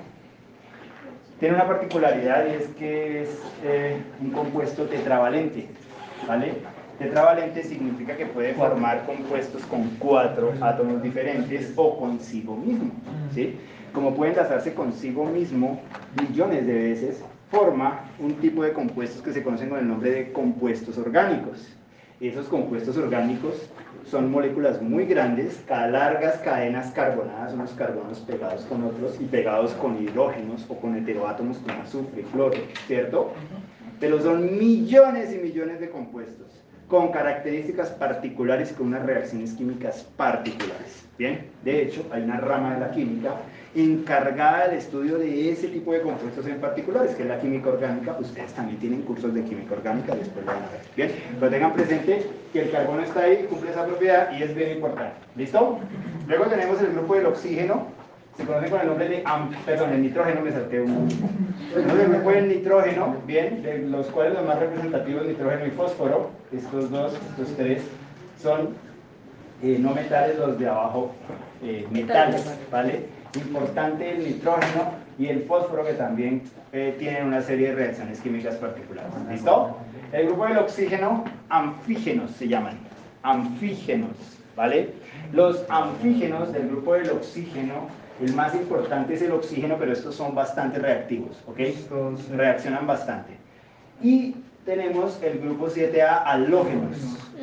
[1.41, 5.67] tiene una particularidad y es que es eh, un compuesto tetravalente,
[6.27, 6.55] ¿vale?
[6.99, 12.93] Tetravalente significa que puede formar compuestos con cuatro átomos diferentes o consigo mismo,
[13.35, 13.59] ¿sí?
[13.93, 15.81] Como puede enlazarse consigo mismo
[16.21, 20.33] millones de veces, forma un tipo de compuestos que se conocen con el nombre de
[20.33, 21.69] compuestos orgánicos.
[22.21, 23.69] Esos compuestos orgánicos
[24.07, 29.73] son moléculas muy grandes, cada largas cadenas carbonadas, unos carbonos pegados con otros y pegados
[29.73, 33.33] con hidrógenos o con heteroátomos con azufre, cloro, ¿cierto?
[34.01, 36.49] Pero son millones y millones de compuestos
[36.89, 41.07] con características particulares y con unas reacciones químicas particulares.
[41.19, 43.37] Bien, de hecho, hay una rama de la química
[43.75, 48.17] encargada del estudio de ese tipo de compuestos en particulares, que es la química orgánica.
[48.21, 50.81] Ustedes también tienen cursos de química orgánica, después lo van a ver.
[50.97, 51.11] Bien,
[51.41, 55.15] pero tengan presente que el carbono está ahí, cumple esa propiedad y es bien importante.
[55.37, 55.79] ¿Listo?
[56.29, 57.89] Luego tenemos el grupo del oxígeno,
[58.37, 61.09] se conoce con el nombre de, am- perdón, el nitrógeno, me salté un...
[61.73, 66.31] Tenemos el grupo del nitrógeno, bien, de los cuales los más representativos, nitrógeno y fósforo,
[66.53, 67.83] estos dos, estos tres,
[68.41, 68.71] son
[69.63, 71.13] eh, no metales, los de abajo,
[71.63, 73.07] eh, metales, ¿vale?
[73.37, 76.43] Importante el nitrógeno y el fósforo que también
[76.73, 79.11] eh, tienen una serie de reacciones químicas particulares.
[79.31, 79.77] ¿Listo?
[80.13, 82.75] El grupo del oxígeno, anfígenos se llaman,
[83.23, 84.11] anfígenos,
[84.57, 84.91] ¿vale?
[85.33, 87.89] Los anfígenos del grupo del oxígeno,
[88.25, 91.59] el más importante es el oxígeno, pero estos son bastante reactivos, ¿ok?
[92.37, 93.33] Reaccionan bastante.
[94.03, 96.97] Y tenemos el grupo 7A, halógenos.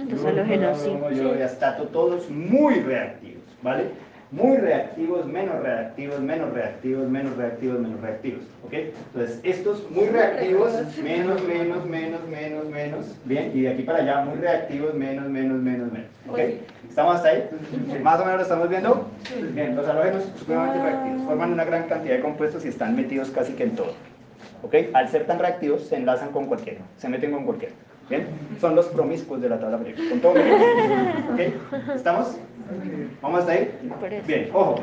[0.10, 0.90] Los halógenos, sí.
[1.18, 1.34] Yo,
[1.78, 3.90] to- todos muy reactivos, ¿vale?
[4.32, 8.74] Muy reactivos, menos reactivos, menos reactivos, menos reactivos, menos reactivos, ¿ok?
[8.74, 10.72] Entonces, estos muy reactivos,
[11.04, 15.62] menos, menos, menos, menos, menos, bien, y de aquí para allá, muy reactivos, menos, menos,
[15.62, 16.40] menos, menos, ¿ok?
[16.88, 17.50] ¿Estamos hasta ahí?
[18.02, 19.08] ¿Más o menos lo estamos viendo?
[19.52, 23.52] Bien, los halógenos supremamente reactivos, forman una gran cantidad de compuestos y están metidos casi
[23.52, 23.92] que en todo,
[24.64, 24.76] ¿ok?
[24.94, 27.74] Al ser tan reactivos, se enlazan con cualquiera, se meten con cualquiera.
[28.10, 28.28] ¿Bien?
[28.60, 30.10] Son los promiscuos de la tabla periódica.
[30.10, 30.34] Con todo.
[31.34, 31.96] ¿Ok?
[31.96, 32.36] ¿Estamos?
[33.22, 33.72] ¿Vamos hasta ahí?
[34.28, 34.80] Bien, ojo.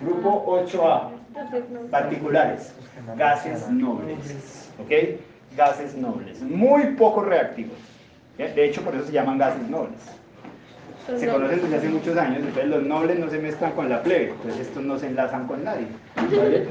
[0.00, 1.08] Grupo 8A.
[1.28, 1.80] Entonces, no.
[1.90, 2.74] Particulares.
[3.16, 4.70] Gases nobles.
[4.80, 5.20] ¿Ok?
[5.56, 6.40] Gases nobles.
[6.42, 7.76] Muy poco reactivos.
[8.36, 9.98] De hecho, por eso se llaman gases nobles.
[11.18, 14.02] Se no- conocen desde hace muchos años, entonces los nobles no se mezclan con la
[14.02, 15.86] plebe, entonces estos no se enlazan con nadie.
[16.14, 16.66] ¿vale?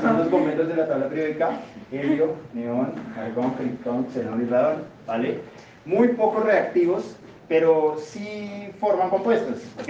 [0.00, 1.50] Son los momentos de la tabla periódica,
[1.90, 5.40] helio, neón, argón, criptón, xenón y radón, ¿vale?
[5.84, 7.16] Muy poco reactivos,
[7.48, 9.88] pero sí forman compuestos, ¿ok?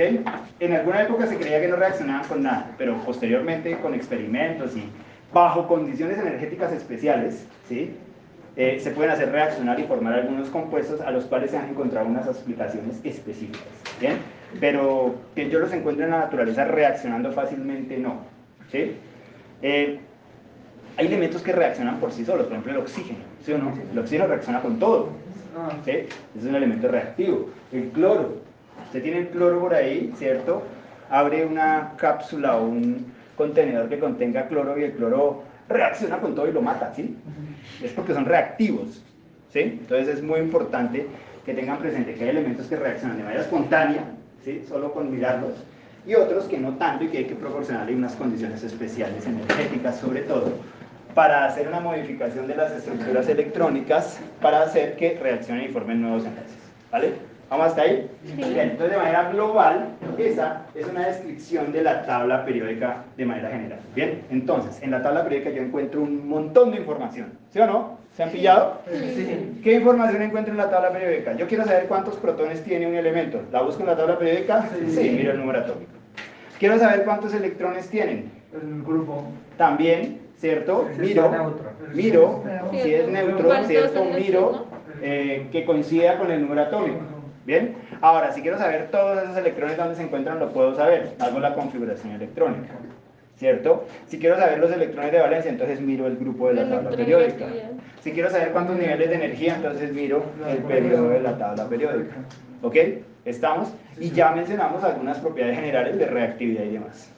[0.60, 4.84] En alguna época se creía que no reaccionaban con nada, pero posteriormente con experimentos y
[5.32, 7.94] bajo condiciones energéticas especiales, ¿sí?
[8.56, 12.06] Eh, se pueden hacer reaccionar y formar algunos compuestos a los cuales se han encontrado
[12.06, 13.62] unas explicaciones específicas,
[14.00, 14.16] ¿bien?
[14.60, 18.20] Pero que yo los encuentre en la naturaleza reaccionando fácilmente, no,
[18.70, 18.96] ¿sí?
[19.62, 20.00] Eh,
[20.96, 23.74] hay elementos que reaccionan por sí solos, por ejemplo el oxígeno, ¿sí o no?
[23.92, 25.10] El oxígeno reacciona con todo,
[25.84, 25.92] ¿sí?
[26.38, 27.50] Es un elemento reactivo.
[27.72, 28.36] El cloro,
[28.84, 30.62] usted tiene el cloro por ahí, ¿cierto?
[31.10, 36.48] Abre una cápsula o un contenedor que contenga cloro y el cloro reacciona con todo
[36.48, 37.16] y lo mata, ¿sí?
[37.82, 39.02] Es porque son reactivos,
[39.52, 39.60] ¿sí?
[39.60, 41.06] Entonces es muy importante
[41.44, 44.04] que tengan presente que hay elementos que reaccionan de manera espontánea,
[44.44, 44.64] ¿sí?
[44.68, 45.54] Solo con mirarlos,
[46.06, 50.20] y otros que no tanto y que hay que proporcionarle unas condiciones especiales energéticas sobre
[50.22, 50.52] todo
[51.16, 56.26] para hacer una modificación de las estructuras electrónicas para hacer que reaccionen y formen nuevos
[56.26, 56.58] enlaces.
[56.92, 57.12] ¿Vale?
[57.48, 58.06] ¿Vamos hasta ahí?
[58.36, 59.86] Bien, entonces de manera global,
[60.18, 63.78] esa es una descripción de la tabla periódica de manera general.
[63.94, 67.32] Bien, entonces, en la tabla periódica yo encuentro un montón de información.
[67.50, 67.98] ¿Sí o no?
[68.14, 68.82] ¿Se han pillado?
[68.92, 69.60] sí.
[69.64, 71.34] ¿Qué información encuentro en la tabla periódica?
[71.34, 73.40] Yo quiero saber cuántos protones tiene un elemento.
[73.52, 74.68] ¿La busco en la tabla periódica?
[74.78, 74.90] Sí.
[74.90, 75.92] Sí, miro el número atómico.
[76.58, 78.30] Quiero saber cuántos electrones tienen.
[78.52, 79.24] El grupo.
[79.56, 80.88] También, ¿cierto?
[80.94, 81.30] Si Miro,
[81.94, 84.04] miro, si es ¿cuántos neutro, ¿cierto?
[84.04, 84.66] Miro
[85.02, 87.00] eh, que coincida con el número atómico.
[87.44, 87.76] ¿Bien?
[88.00, 91.12] Ahora, si quiero saber todos esos electrones dónde se encuentran, lo puedo saber.
[91.20, 92.74] Hago la configuración electrónica.
[93.36, 93.84] ¿Cierto?
[94.06, 97.46] Si quiero saber los electrones de valencia, entonces miro el grupo de la tabla periódica.
[98.00, 102.16] Si quiero saber cuántos niveles de energía, entonces miro el periodo de la tabla periódica.
[102.62, 102.76] ¿Ok?
[103.24, 103.68] ¿Estamos?
[104.00, 107.10] Y ya mencionamos algunas propiedades generales de reactividad y demás.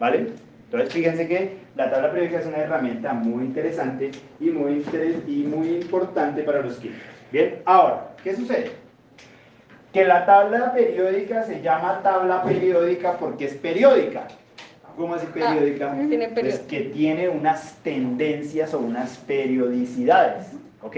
[0.00, 0.28] ¿Vale?
[0.70, 5.44] Entonces fíjense que la tabla periódica es una herramienta muy interesante y muy, interes- y
[5.44, 7.02] muy importante para los químicos.
[7.32, 8.72] Bien, ahora, ¿qué sucede?
[9.94, 14.28] Que la tabla periódica se llama tabla periódica porque es periódica.
[14.94, 15.94] ¿Cómo así periódica?
[16.08, 20.48] tiene Pues que tiene unas tendencias o unas periodicidades.
[20.82, 20.96] ¿Ok?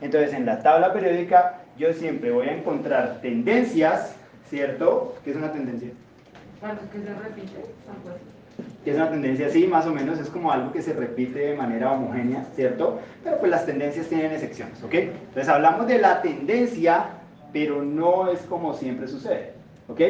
[0.00, 4.14] Entonces en la tabla periódica yo siempre voy a encontrar tendencias,
[4.48, 5.16] ¿cierto?
[5.24, 5.90] ¿Qué es una tendencia?
[6.58, 8.39] Cuando que se repite, algo así.
[8.84, 11.56] Que es una tendencia así, más o menos, es como algo que se repite de
[11.56, 12.98] manera homogénea, ¿cierto?
[13.22, 14.94] Pero pues las tendencias tienen excepciones, ¿ok?
[14.94, 17.06] Entonces hablamos de la tendencia,
[17.52, 19.52] pero no es como siempre sucede,
[19.88, 20.00] ¿ok?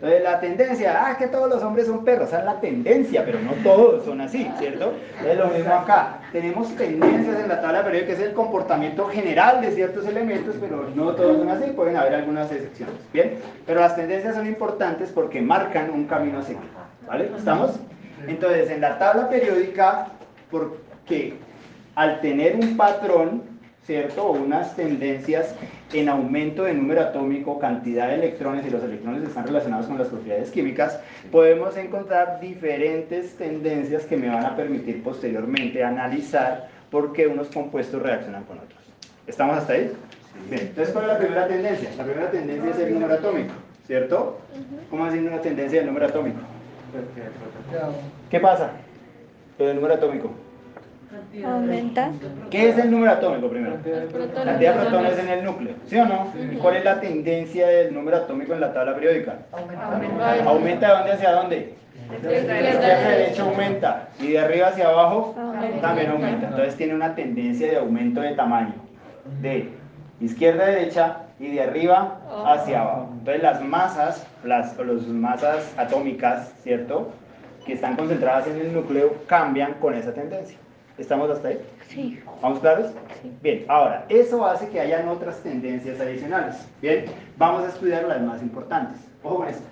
[0.00, 3.38] Entonces la tendencia, ah, que todos los hombres son perros, esa es la tendencia, pero
[3.38, 4.94] no todos son así, ¿cierto?
[5.28, 9.72] Es lo mismo acá, tenemos tendencias en la tabla periódica, es el comportamiento general de
[9.72, 13.34] ciertos elementos, pero no todos son así, pueden haber algunas excepciones, ¿bien?
[13.66, 16.62] Pero las tendencias son importantes porque marcan un camino a seguir,
[17.06, 17.30] ¿vale?
[17.36, 17.78] ¿Estamos?
[18.26, 20.08] Entonces, en la tabla periódica,
[20.50, 21.34] porque
[21.94, 23.42] al tener un patrón,
[23.84, 24.24] ¿cierto?
[24.24, 25.54] O unas tendencias
[25.92, 30.08] en aumento de número atómico, cantidad de electrones, y los electrones están relacionados con las
[30.08, 31.00] propiedades químicas,
[31.32, 38.02] podemos encontrar diferentes tendencias que me van a permitir posteriormente analizar por qué unos compuestos
[38.02, 38.80] reaccionan con otros.
[39.26, 39.92] ¿Estamos hasta ahí?
[40.48, 41.90] Bien, entonces, ¿cuál es la primera tendencia?
[41.96, 43.54] La primera tendencia es el número atómico,
[43.86, 44.38] ¿cierto?
[44.88, 46.38] ¿Cómo es una tendencia del número atómico?
[48.30, 48.70] ¿Qué pasa
[49.58, 50.30] con el número atómico?
[51.44, 52.10] Aumenta.
[52.50, 53.76] ¿Qué es el número atómico primero?
[53.76, 54.44] Protones.
[54.44, 56.32] Cantidad de protones en el núcleo, ¿sí o no?
[56.52, 59.38] ¿Y ¿Cuál es la tendencia del número atómico en la tabla periódica?
[59.52, 60.44] Aumenta.
[60.44, 61.74] ¿Aumenta de dónde hacia dónde?
[62.10, 63.10] De De izquierda a izquierda a derecha.
[63.10, 65.80] derecha aumenta y de arriba hacia abajo Aumenta.
[65.80, 66.46] también aumenta.
[66.48, 68.74] Entonces tiene una tendencia de aumento de tamaño
[69.40, 69.68] de
[70.20, 73.08] izquierda a derecha y de arriba hacia abajo.
[73.18, 77.10] Entonces las masas, las o las masas atómicas, ¿cierto?
[77.64, 80.58] Que están concentradas en el núcleo cambian con esa tendencia.
[80.98, 81.60] ¿Estamos hasta ahí?
[81.88, 82.20] Sí.
[82.42, 82.92] ¿Vamos claros?
[83.22, 83.32] Sí.
[83.40, 86.56] Bien, ahora, eso hace que hayan otras tendencias adicionales.
[86.82, 87.06] Bien,
[87.38, 89.00] vamos a estudiar las más importantes.
[89.22, 89.64] Ojo con esto.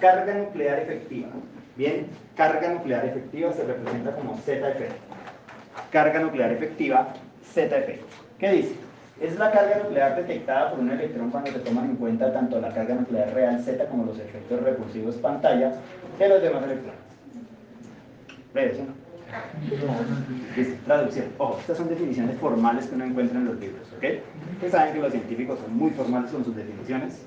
[0.00, 1.28] Carga nuclear efectiva.
[1.76, 4.90] Bien, carga nuclear efectiva se representa como ZF.
[5.92, 7.06] Carga nuclear efectiva,
[7.54, 8.00] ZF.
[8.38, 8.91] ¿Qué dice?
[9.22, 12.70] Es la carga nuclear detectada por un electrón cuando se toman en cuenta tanto la
[12.70, 15.74] carga nuclear real Z como los efectos repulsivos pantalla
[16.18, 16.98] de los demás electrones.
[18.52, 20.60] Breve, ¿sí?
[20.60, 21.26] Es traducción.
[21.38, 24.04] Ojo, estas son definiciones formales que uno encuentra en los libros, ¿ok?
[24.54, 27.24] Ustedes saben que los científicos son muy formales con sus definiciones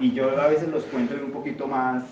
[0.00, 2.04] y yo a veces los cuento en un poquito más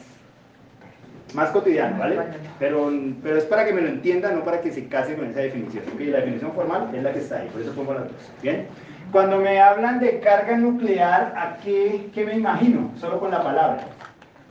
[1.34, 2.18] más cotidiano, ¿vale?
[2.58, 2.90] Pero,
[3.22, 5.84] pero es para que me lo entiendan, no para que se case con esa definición.
[5.94, 6.00] ¿ok?
[6.00, 8.12] La definición formal es la que está ahí, por eso pongo las dos.
[8.42, 8.66] ¿Bien?
[9.12, 12.92] Cuando me hablan de carga nuclear, ¿a qué, qué me imagino?
[12.98, 13.78] Solo con la palabra,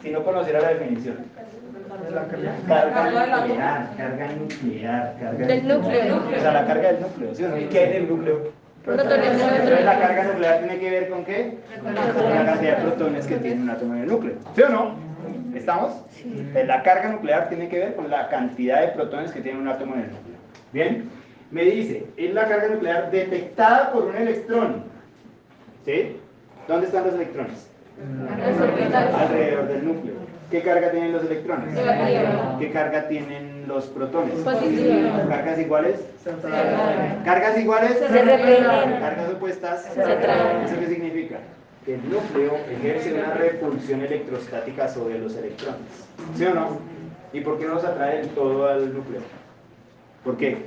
[0.02, 1.18] si no conociera la definición.
[2.68, 6.18] Carga nuclear, carga nuclear, carga Del núcleo.
[6.18, 7.58] O sea, la carga del núcleo, ¿sí o no?
[7.58, 8.52] ¿Y qué hay del núcleo?
[8.84, 9.42] Protones.
[9.42, 11.58] Entonces la carga nuclear tiene que ver con qué?
[11.84, 14.36] Con la cantidad de protones que tiene un átomo en el núcleo.
[14.56, 14.96] ¿Sí o no?
[15.56, 15.92] ¿Estamos?
[16.56, 19.68] Eh, La carga nuclear tiene que ver con la cantidad de protones que tiene un
[19.68, 20.36] átomo en el núcleo.
[20.72, 21.10] Bien,
[21.52, 24.84] me dice, es la carga nuclear detectada por un electrón.
[25.86, 26.18] ¿Sí?
[26.68, 27.70] ¿Dónde están los electrones?
[29.16, 30.14] Alrededor del núcleo.
[30.52, 31.78] ¿Qué carga tienen los electrones?
[32.60, 34.34] ¿Qué carga tienen los protones?
[34.44, 36.00] ¿Cargas iguales?
[37.24, 37.98] ¿Cargas iguales?
[39.00, 39.86] ¿Cargas opuestas?
[39.96, 41.38] ¿Eso qué significa?
[41.86, 46.08] Que el núcleo ejerce una repulsión electrostática sobre los electrones.
[46.36, 46.80] ¿Sí o no?
[47.32, 49.22] ¿Y por qué no los atrae todo al núcleo?
[50.24, 50.58] ¿Por qué?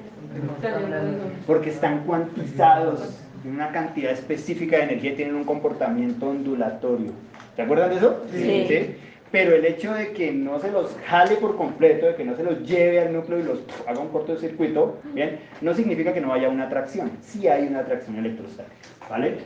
[1.46, 7.12] Porque están cuantizados en una cantidad específica de energía y tienen un comportamiento ondulatorio.
[7.56, 8.22] ¿Se acuerdan de eso?
[8.30, 8.96] Sí.
[9.30, 12.42] Pero el hecho de que no se los jale por completo, de que no se
[12.42, 15.40] los lleve al núcleo y los haga un cortocircuito, ¿bien?
[15.62, 17.10] No significa que no haya una atracción.
[17.22, 18.76] Sí hay una atracción electrostática,
[19.08, 19.38] ¿vale?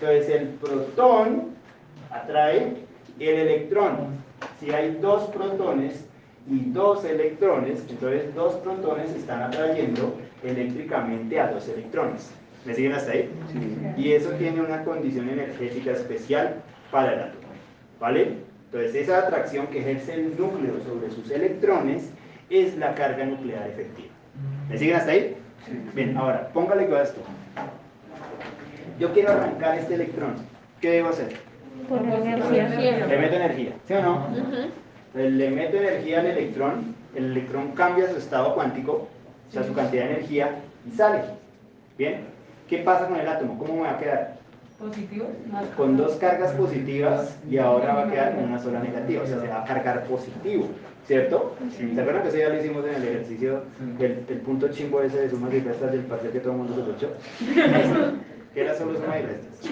[0.00, 1.50] Entonces el protón
[2.10, 2.74] atrae
[3.20, 4.16] el electrón.
[4.60, 6.06] Si hay dos protones
[6.50, 12.30] y dos electrones, entonces dos protones están atrayendo eléctricamente a dos electrones.
[12.64, 13.30] ¿Me siguen hasta ahí?
[13.96, 16.56] Y eso tiene una condición energética especial
[16.90, 17.44] para el átomo.
[18.00, 18.38] ¿Vale?
[18.66, 22.10] Entonces esa atracción que ejerce el núcleo sobre sus electrones
[22.50, 24.08] es la carga nuclear efectiva.
[24.68, 25.36] ¿Me siguen hasta ahí?
[25.94, 27.20] Bien, ahora, póngale cuidado a esto.
[28.98, 30.34] Yo quiero arrancar este electrón.
[30.80, 31.34] ¿Qué debo hacer?
[31.88, 32.68] Por energía.
[33.06, 34.26] Le meto energía, ¿sí o no?
[34.26, 34.36] Ujú.
[34.36, 34.70] Entonces,
[35.14, 39.08] le meto energía al electrón, el electrón cambia su estado cuántico,
[39.48, 40.56] o sea, su cantidad de energía,
[40.86, 41.22] y sale.
[41.96, 42.22] ¿Bien?
[42.68, 43.58] ¿Qué pasa con el átomo?
[43.58, 44.36] ¿Cómo me va a quedar?
[44.78, 45.26] Positivo.
[45.76, 49.40] Con dos cargas positivas y ahora va a quedar con una sola negativa, o sea,
[49.40, 50.66] se va a cargar positivo,
[51.06, 51.54] ¿cierto?
[51.76, 53.62] ¿Se acuerdan que eso ya lo hicimos en el ejercicio,
[54.00, 56.74] el, el punto chimbo ese de sumas y restas del parcial que todo el mundo
[56.74, 58.14] se lo echó?
[58.54, 59.70] ¿Qué era solo suma y restas?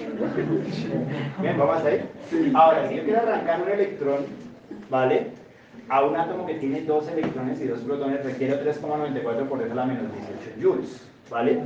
[1.41, 2.09] Bien, vamos hasta ahí.
[2.53, 4.25] Ahora, si yo quiero arrancar un electrón,
[4.93, 5.31] ¿vale?
[5.89, 9.75] A un átomo que tiene dos electrones y dos protones requiere 3,94 por 10 a
[9.75, 10.03] la menos
[10.53, 11.59] 18 joules, ¿vale?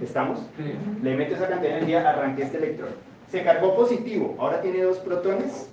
[0.00, 0.40] ¿Estamos?
[0.58, 0.74] Sí.
[1.02, 2.90] Le meto esa cantidad de energía, arranqué este electrón.
[3.30, 5.70] Se cargó positivo, ahora tiene dos protones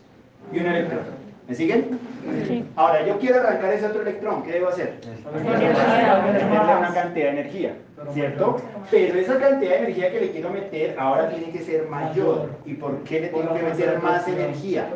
[0.54, 1.23] y un electrón.
[1.48, 2.00] ¿Me siguen?
[2.48, 2.66] Sí.
[2.78, 4.94] Ahora, yo quiero arrancar ese otro electrón, ¿qué debo hacer?
[5.34, 7.76] Meterle una cantidad de energía,
[8.14, 8.62] ¿cierto?
[8.90, 12.50] Pero esa cantidad de energía que le quiero meter ahora tiene que ser mayor.
[12.66, 14.88] ¿Y por qué le tengo que meter más energía?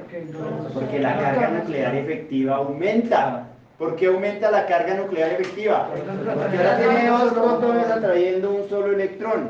[0.73, 3.47] Porque la carga nuclear efectiva aumenta.
[3.77, 5.89] ¿Por qué aumenta la carga nuclear efectiva?
[5.93, 9.49] Porque ahora tiene dos protones atrayendo un solo electrón,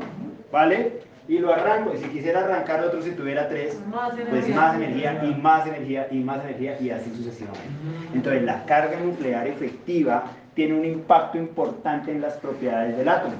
[0.52, 1.00] ¿vale?
[1.28, 1.92] Y lo arranco.
[1.94, 4.56] Y si quisiera arrancar otro si tuviera tres, Más pues energía.
[4.56, 7.68] más energía y más energía y más energía y así sucesivamente.
[8.14, 10.24] Entonces la carga nuclear efectiva
[10.54, 13.34] tiene un impacto importante en las propiedades del átomo.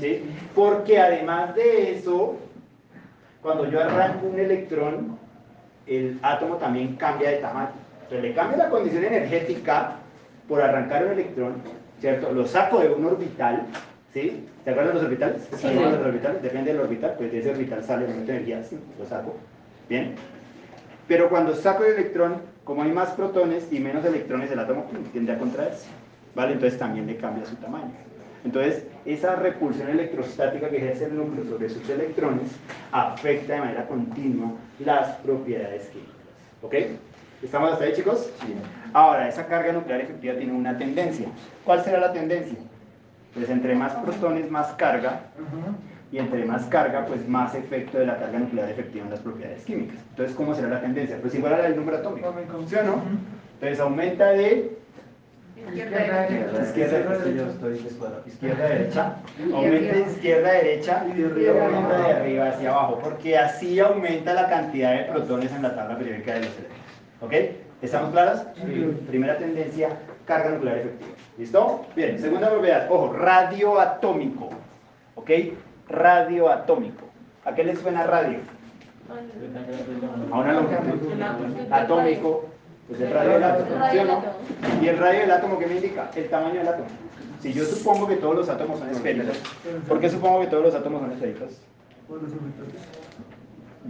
[0.00, 0.24] ¿sí?
[0.54, 2.36] Porque además de eso,
[3.42, 5.18] cuando yo arranco un electrón,
[5.86, 7.70] el átomo también cambia de tamaño.
[8.04, 9.96] Entonces le cambia la condición energética
[10.48, 11.54] por arrancar un electrón,
[12.00, 12.32] ¿cierto?
[12.32, 13.66] Lo saco de un orbital,
[14.12, 14.46] ¿sí?
[14.64, 15.42] ¿Se acuerdan de los orbitales?
[15.50, 15.56] Sí.
[15.56, 16.42] ¿Se acuerdan de los orbitales?
[16.42, 19.34] Depende del orbital, pues de ese orbital sale el momento de energía, sí, lo saco.
[19.88, 20.14] ¿Bien?
[21.08, 25.32] Pero cuando saco el electrón, como hay más protones y menos electrones, el átomo tiende
[25.32, 25.88] a contraerse,
[26.34, 26.52] ¿vale?
[26.52, 27.90] Entonces también le cambia su tamaño.
[28.44, 32.50] Entonces, esa repulsión electrostática que ejerce el núcleo sobre sus electrones
[32.90, 34.52] afecta de manera continua
[34.84, 36.14] las propiedades químicas.
[36.62, 36.74] ¿Ok?
[37.42, 38.30] ¿Estamos hasta ahí, chicos?
[38.92, 41.26] Ahora, esa carga nuclear efectiva tiene una tendencia.
[41.64, 42.58] ¿Cuál será la tendencia?
[43.34, 45.20] Pues entre más protones, más carga,
[46.10, 49.64] y entre más carga, pues más efecto de la carga nuclear efectiva en las propiedades
[49.64, 49.96] químicas.
[50.10, 51.16] Entonces, ¿cómo será la tendencia?
[51.20, 52.34] Pues igual a la del número atómico.
[52.66, 53.02] ¿Sí o no?
[53.54, 54.76] Entonces aumenta de
[56.62, 58.22] izquierda, yo estoy descuadrado.
[58.26, 59.16] izquierda derecha,
[59.54, 64.92] aumenta de izquierda derecha y aumenta de arriba hacia abajo, porque así aumenta la cantidad
[64.92, 66.82] de protones en la tabla periódica de los electrones.
[67.20, 67.32] ¿Ok?
[67.80, 68.42] ¿Estamos claros?
[69.08, 69.88] Primera tendencia,
[70.26, 71.12] carga nuclear efectiva.
[71.38, 71.86] ¿Listo?
[71.96, 74.50] Bien, segunda propiedad, ojo, radioatómico.
[75.14, 75.30] ¿Ok?
[75.88, 77.06] Radioatómico.
[77.44, 78.38] ¿A qué le suena radio?
[80.30, 81.22] A una longitud.
[81.70, 82.44] Atómico.
[82.88, 84.22] Pues el radio del átomo, ¿sí o no?
[84.82, 86.10] ¿Y el radio del átomo qué me indica?
[86.14, 86.88] El tamaño del átomo.
[87.40, 89.40] Si yo supongo que todos los átomos son esféricos,
[89.88, 91.60] ¿por qué supongo que todos los átomos son esféricos?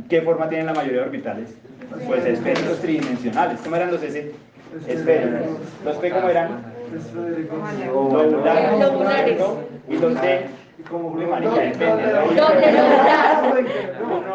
[0.09, 1.57] ¿Qué forma tienen la mayoría de orbitales?
[2.07, 3.61] Pues esféricos tridimensionales.
[3.63, 4.33] ¿Cómo eran los S?
[4.87, 5.59] Esféricos.
[5.85, 6.72] ¿Los P cómo eran?
[6.95, 7.59] Esféricos.
[7.87, 8.81] Lobulares.
[8.81, 9.41] Lobulares.
[9.89, 10.15] ¿Y los?
[10.91, 11.09] Como.
[11.09, 11.39] Uno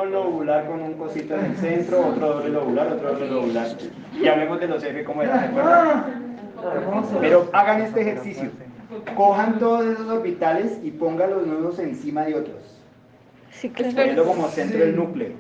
[0.06, 3.68] lobular con un cosito en el centro, otro doble lobular, otro doble lobular.
[4.14, 6.04] Y hablemos de los F como eran, ¿de acuerdo?
[7.20, 8.50] Pero hagan este ejercicio.
[9.16, 12.58] Cojan todos esos orbitales y pónganlos unos encima de otros.
[13.52, 13.94] Sí, claro.
[13.96, 15.32] Teniendo como centro el núcleo.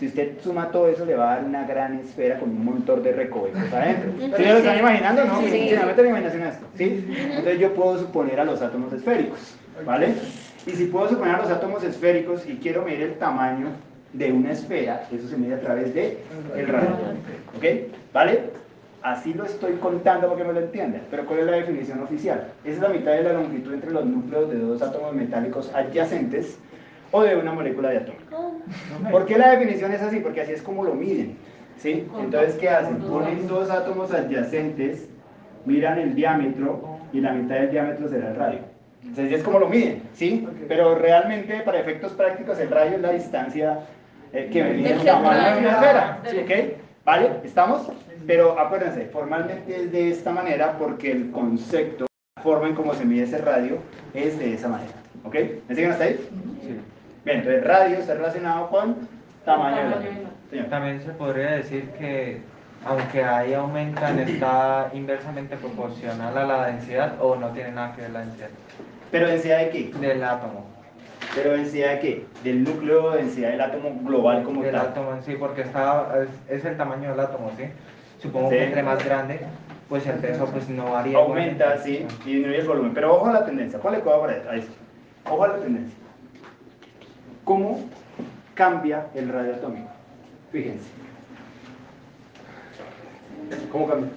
[0.00, 3.02] Si usted suma todo eso, le va a dar una gran esfera con un montón
[3.02, 4.12] de recovecos adentro.
[4.36, 5.24] ¿Sí lo están imaginando?
[5.26, 5.50] No, Sí.
[5.50, 5.74] sí.
[5.78, 6.66] no meten la imaginación a esto.
[6.74, 7.06] ¿sí?
[7.18, 9.56] Entonces yo puedo suponer a los átomos esféricos.
[9.84, 10.14] ¿Vale?
[10.66, 13.68] Y si puedo suponer a los átomos esféricos y quiero medir el tamaño
[14.14, 16.18] de una esfera, eso se mide a través de
[16.56, 16.88] el radio.
[17.56, 17.64] ¿Ok?
[18.14, 18.40] ¿Vale?
[19.02, 21.02] Así lo estoy contando para que me lo entiendan.
[21.10, 22.48] Pero ¿cuál es la definición oficial?
[22.64, 26.58] Esa es la mitad de la longitud entre los núcleos de dos átomos metálicos adyacentes
[27.10, 28.18] o de una molécula de átomo.
[29.10, 30.20] ¿Por qué la definición es así?
[30.20, 31.36] Porque así es como lo miden.
[31.80, 32.06] ¿sí?
[32.18, 32.98] Entonces, ¿qué hacen?
[32.98, 35.08] Ponen dos átomos adyacentes,
[35.64, 38.58] miran el diámetro y la mitad del diámetro será el radio.
[39.02, 40.46] Entonces, así es como lo miden, ¿sí?
[40.68, 43.80] Pero realmente, para efectos prácticos, el radio es la distancia
[44.32, 46.20] eh, que tamaño de una esfera.
[47.04, 47.30] ¿Vale?
[47.44, 47.90] ¿Estamos?
[48.26, 52.04] Pero acuérdense, formalmente es de esta manera porque el concepto,
[52.36, 53.78] la forma en cómo se mide ese radio,
[54.12, 54.92] es de esa manera.
[55.24, 55.34] ¿Ok?
[55.66, 56.16] ¿Me siguen hasta ahí?
[56.62, 56.76] Sí.
[57.24, 58.96] Bien, entonces radio está relacionado con
[59.44, 60.30] tamaño del del átomo.
[60.50, 60.66] Señor.
[60.66, 62.40] También se podría decir que
[62.86, 68.10] aunque ahí aumentan está inversamente proporcional a la densidad o no tiene nada que ver
[68.10, 68.48] la densidad
[69.10, 69.90] ¿Pero densidad de qué?
[70.00, 70.66] del átomo.
[71.34, 72.26] ¿Pero densidad de qué?
[72.42, 74.86] Del núcleo, densidad del átomo global como Del tal.
[74.86, 77.64] átomo en sí, porque está, es, es el tamaño del átomo, ¿sí?
[78.20, 78.56] Supongo Sí.
[78.56, 79.40] que entre más grande,
[79.88, 81.18] pues el peso pues no varía.
[81.18, 81.84] Aumenta, igualmente.
[81.84, 82.94] sí, y disminuye el volumen.
[82.94, 83.78] Pero ojo a la tendencia.
[83.78, 84.72] Ponle cuidado para a esto.
[85.28, 85.98] Ojo a la tendencia.
[87.50, 87.80] ¿Cómo
[88.54, 89.88] cambia el radio atómico?
[90.52, 90.86] Fíjense.
[93.72, 94.08] ¿Cómo cambia?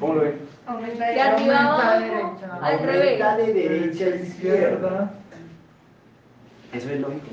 [0.00, 0.38] ¿Cómo lo ven?
[0.64, 2.58] Aumenta De arriba abajo, derecha.
[2.62, 3.20] al revés.
[3.20, 4.22] Aumenta de derecha a.
[4.22, 5.10] Izquierda.
[6.72, 7.26] ¿Eso es lógico?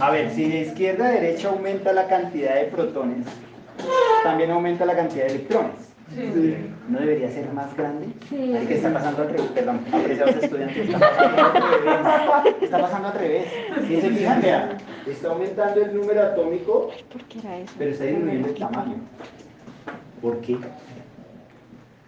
[0.00, 3.26] A ver, si de izquierda a derecha aumenta la cantidad de protones,
[4.22, 5.88] también aumenta la cantidad de electrones.
[6.14, 6.56] Sí.
[6.88, 8.06] ¿No debería ser más grande?
[8.30, 8.54] Sí.
[8.66, 9.42] ¿Qué está pasando al revés?
[9.54, 12.62] Perdón, apreciados estudiantes, está pasando al revés.
[12.62, 13.44] Está pasando al revés.
[13.86, 17.74] Si se fijan, vea, está aumentando el número atómico, ¿Por qué era eso?
[17.78, 18.94] pero está disminuyendo el tamaño.
[20.22, 20.56] ¿Por qué?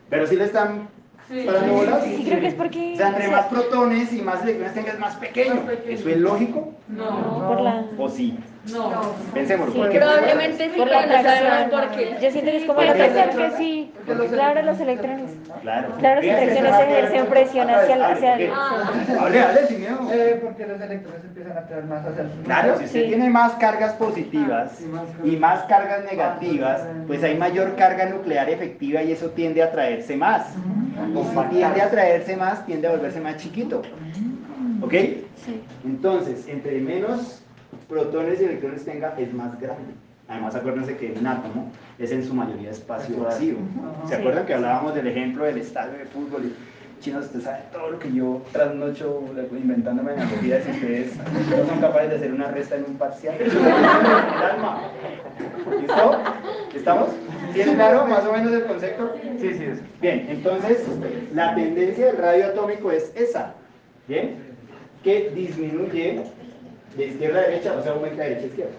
[0.09, 0.89] Pero si le están
[1.31, 1.43] Sí.
[1.47, 2.03] parando bolas.
[2.05, 2.93] Sí, creo que es porque...
[2.95, 5.55] O sea, entre más protones y más electrones tengas, más pequeño.
[5.55, 5.95] Más pequeño.
[5.99, 6.73] ¿Eso es lógico?
[6.89, 7.05] No,
[7.39, 7.49] No.
[7.49, 7.85] por la...
[7.99, 8.37] ¿O sí?
[8.73, 8.91] No.
[9.33, 9.73] Pensemos.
[9.73, 9.99] Sí, ¿por qué?
[9.99, 11.71] probablemente sí, Por la no atracción.
[11.71, 12.17] por qué.
[12.21, 13.51] Yo siento que es como ¿Por la atracción.
[13.51, 13.93] que sí.
[14.07, 15.31] Porque Claro, los electrones.
[15.63, 15.89] Claro.
[15.99, 18.51] Claro, los electrones ejercen presión hacia el- Hable, hacia ¿por el-?
[18.53, 18.91] Ah.
[19.21, 19.99] Hable, hable, sin miedo.
[20.13, 22.43] Eh, porque los electrones empiezan a traer más hacia el sur.
[22.45, 23.07] Claro, si usted Sí.
[23.09, 29.03] tiene más cargas positivas más y más cargas negativas, pues hay mayor carga nuclear efectiva
[29.03, 30.47] y eso tiende a atraerse más.
[31.51, 33.83] Tiende a atraerse más, tiende a volverse más chiquito.
[34.83, 34.93] ¿Ok?
[34.93, 35.61] Sí.
[35.85, 37.43] Entonces, entre menos
[37.89, 39.93] protones y electrones tenga, es más grande.
[40.29, 43.57] Además, acuérdense que un átomo es en su mayoría espacio vacío.
[44.07, 44.21] ¿Se Sí.
[44.21, 46.45] acuerdan que hablábamos del ejemplo del estadio de fútbol?
[46.47, 46.55] Y,
[47.03, 52.11] chinos, usted sabe todo lo que yo trasnocho inventándome analogías y ustedes no son capaces
[52.11, 53.35] de hacer una resta en un parcial.
[55.81, 56.23] ¿Listo?
[56.75, 57.09] ¿Estamos?
[57.53, 59.15] ¿Tienen claro más o menos el concepto?
[59.41, 60.01] Sí, sí, es.
[60.01, 60.85] Bien, entonces
[61.35, 63.55] la tendencia del radio atómico es esa,
[64.09, 64.37] ¿bien?
[65.03, 66.23] Que disminuye
[66.97, 68.73] de izquierda a derecha, o sea, aumenta de derecha a izquierda.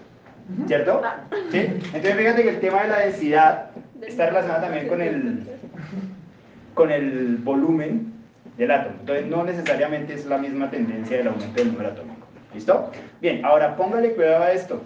[0.66, 1.02] ¿Cierto?
[1.50, 1.58] ¿Sí?
[1.58, 3.70] Entonces fíjate que el tema de la densidad
[4.02, 5.42] está relacionado también con el,
[6.74, 8.12] con el volumen
[8.56, 8.96] del átomo.
[9.00, 12.26] Entonces no necesariamente es la misma tendencia del aumento del número atómico.
[12.54, 12.90] ¿Listo?
[13.20, 14.82] Bien, ahora póngale cuidado a esto.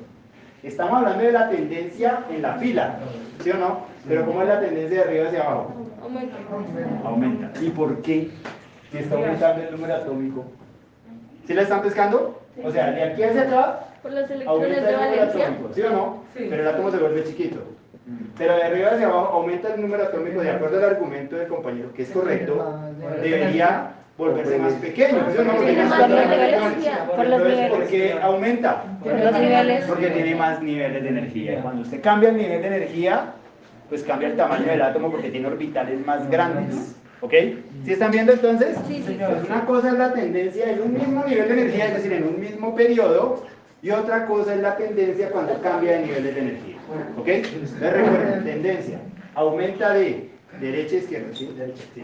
[0.62, 2.98] Estamos hablando de la tendencia en la fila,
[3.42, 3.80] ¿sí o no?
[4.08, 5.72] Pero ¿cómo es la tendencia de arriba hacia abajo?
[6.02, 6.36] Aumenta.
[7.04, 7.60] Aumenta.
[7.60, 8.30] ¿Y por qué?
[8.90, 10.44] Si está aumentando el número atómico.
[11.46, 12.40] ¿Sí la están pescando?
[12.64, 15.46] O sea, de aquí hacia acá Por los electrones aumenta de el número valencia.
[15.46, 16.22] atómico, ¿sí o no?
[16.34, 16.46] Sí.
[16.48, 17.58] Pero el átomo se vuelve chiquito.
[18.38, 21.92] Pero de arriba hacia abajo aumenta el número atómico de acuerdo al argumento del compañero,
[21.92, 22.74] que es correcto,
[23.22, 25.56] debería volverse más pequeño, ¿sí o no?
[25.56, 26.60] Porque más niveles,
[27.14, 27.88] por los ¿por niveles.
[27.90, 28.82] qué aumenta?
[29.02, 29.84] Por los niveles.
[29.84, 31.60] Porque tiene más niveles de energía.
[31.60, 33.32] Cuando usted cambia el nivel de energía,
[33.88, 36.96] pues cambia el tamaño del átomo porque tiene orbitales más grandes.
[37.20, 37.32] ¿Ok?
[37.84, 38.76] ¿Sí están viendo entonces?
[38.86, 39.18] Sí, sí.
[39.18, 42.24] Pues una cosa es la tendencia en un mismo nivel de energía, es decir, en
[42.24, 43.44] un mismo periodo,
[43.82, 46.76] y otra cosa es la tendencia cuando cambia de niveles de energía.
[47.18, 47.28] ¿Ok?
[47.28, 48.98] Entonces recuerden, tendencia.
[49.34, 51.54] Aumenta de derecha a izquierda, ¿sí?
[51.56, 52.02] Derecha, sí.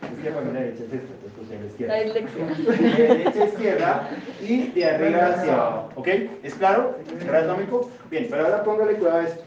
[0.00, 0.52] Derecha a izquierda.
[0.52, 1.96] Derecha es esta, entonces de la izquierda.
[1.96, 2.88] La.
[2.96, 5.88] De derecha a izquierda y de arriba hacia abajo.
[5.96, 6.08] ¿Ok?
[6.42, 6.98] ¿Es claro?
[7.20, 7.90] ¿El radio atómico?
[8.10, 9.42] Bien, pero ahora póngale cuidado a esto.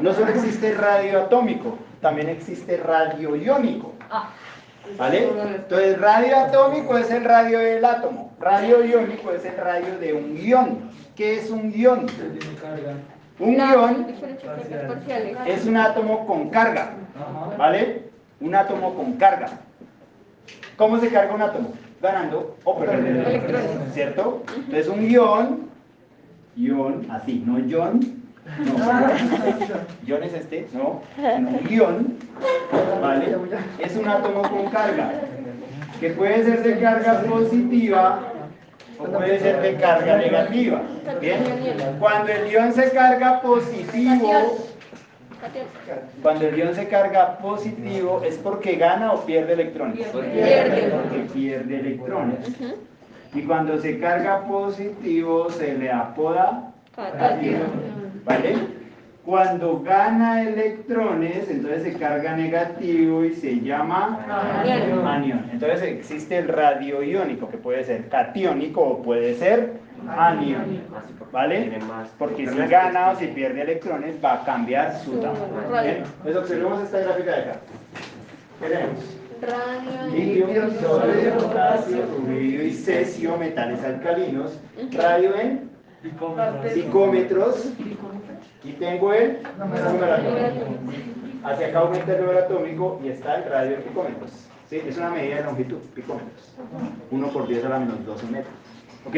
[0.00, 3.92] No solo existe radio atómico, también existe radio iónico.
[4.96, 5.28] ¿Vale?
[5.54, 8.32] Entonces, radio atómico es el radio del átomo.
[8.40, 10.90] Radio iónico es el radio de un ion.
[11.14, 12.06] ¿Qué es un ion?
[13.38, 14.06] Un ion
[15.46, 16.94] es un átomo con carga.
[17.58, 18.07] ¿Vale?
[18.40, 19.48] Un átomo con carga.
[20.76, 21.72] ¿Cómo se carga un átomo?
[22.00, 23.92] Ganando o perdiendo Electrones.
[23.92, 24.42] ¿Cierto?
[24.56, 25.68] Entonces un ion,
[26.56, 28.18] ion, así, no ion,
[28.58, 28.76] no,
[30.06, 32.16] ion es este, no, un ion,
[33.00, 33.36] ¿vale?
[33.78, 35.10] Es un átomo con carga,
[36.00, 38.20] que puede ser de carga positiva
[38.98, 40.82] o puede ser de carga negativa.
[41.20, 41.40] ¿Bien?
[42.00, 44.56] Cuando el ion se carga positivo,
[46.22, 50.06] cuando el ion se carga positivo es porque gana o pierde electrones.
[50.08, 50.90] Pierde.
[50.90, 52.38] Porque pierde electrones.
[53.34, 57.62] Y cuando se carga positivo se le apoda Catatión.
[58.24, 58.56] ¿Vale?
[59.24, 64.24] Cuando gana electrones, entonces se carga negativo y se llama
[65.04, 65.50] Anión.
[65.52, 69.74] Entonces existe el radio iónico, que puede ser catiónico o puede ser
[70.08, 70.82] anión.
[71.32, 71.60] ¿Vale?
[71.62, 72.08] Tiene más.
[72.18, 75.44] Porque si gana o si pierde electrones va a cambiar su tamaño.
[75.74, 77.60] Entonces observemos esta gráfica de acá.
[78.60, 78.98] ¿Qué tenemos?
[79.40, 80.16] Radio.
[80.16, 84.58] Litio, sodio, potasio, rubidio y cesio, metales alcalinos.
[84.92, 85.70] Radio en
[86.74, 87.72] picómetros.
[88.64, 90.64] Y tengo el número atómico.
[91.44, 94.48] Hacia acá aumenta el número atómico y está el radio en picómetros.
[94.68, 94.82] ¿Sí?
[94.86, 96.54] Es una medida de longitud, picómetros.
[97.10, 98.54] 1 por 10 a la menos 12 metros.
[99.06, 99.16] ¿Ok?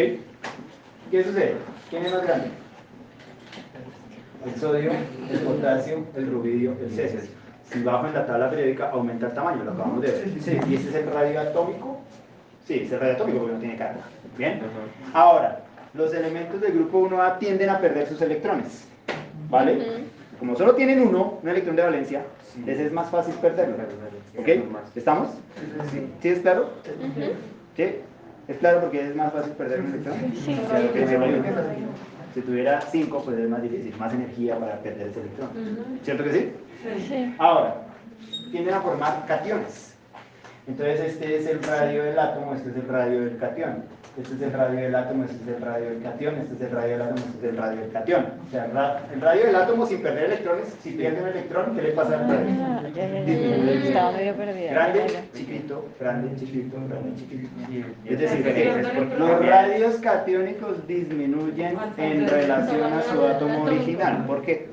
[1.10, 1.56] ¿Qué sucede?
[1.88, 2.48] ¿Quién es más grande?
[4.46, 4.92] El sodio,
[5.30, 7.20] el potasio, el rubidio, el cesio.
[7.70, 10.28] Si bajo en la tabla periódica aumenta el tamaño, lo acabamos de ver.
[10.40, 12.00] Sí, ¿Y este es el radio atómico?
[12.64, 14.00] Sí, es el radio atómico porque no tiene carga.
[14.38, 14.60] ¿Bien?
[15.12, 15.60] Ahora,
[15.94, 18.86] los elementos del grupo 1A tienden a perder sus electrones.
[19.48, 20.04] ¿Vale?
[20.38, 22.22] Como solo tienen uno, un electrón de valencia,
[22.64, 23.76] les es más fácil perderlo.
[24.38, 24.48] ¿Ok?
[24.94, 25.30] ¿Estamos?
[26.22, 26.70] ¿Sí es claro?
[26.98, 27.32] Ujú.
[27.76, 27.96] ¿Sí?
[28.50, 30.16] ¿Es claro porque es más fácil perder un electrón?
[30.44, 30.60] Sí.
[30.68, 31.06] Claro que.
[32.34, 35.50] Si tuviera 5, pues es más difícil, más energía para perder ese electrón.
[36.02, 36.52] ¿Cierto que sí?
[37.08, 37.34] Sí.
[37.38, 37.76] Ahora,
[38.50, 39.94] tienden a formar cationes.
[40.66, 43.84] Entonces este es el radio del átomo, este es el radio del catión.
[44.18, 46.70] Este es el radio del átomo, este es el radio del catión, este es el
[46.72, 48.26] radio del átomo, este es el radio del catión.
[48.46, 51.74] O sea, el ra- el radio del átomo sin perder electrones, si pierde un electrón,
[51.76, 52.46] ¿qué le pasa al radio?
[52.60, 52.82] Ah,
[53.84, 54.72] Estaba medio perdida.
[54.72, 57.48] Grande, chiquito, grande, chiquito, grande, chiquito.
[58.04, 64.24] Es decir, los radios catiónicos disminuyen en relación a su átomo original.
[64.26, 64.70] ¿Por qué?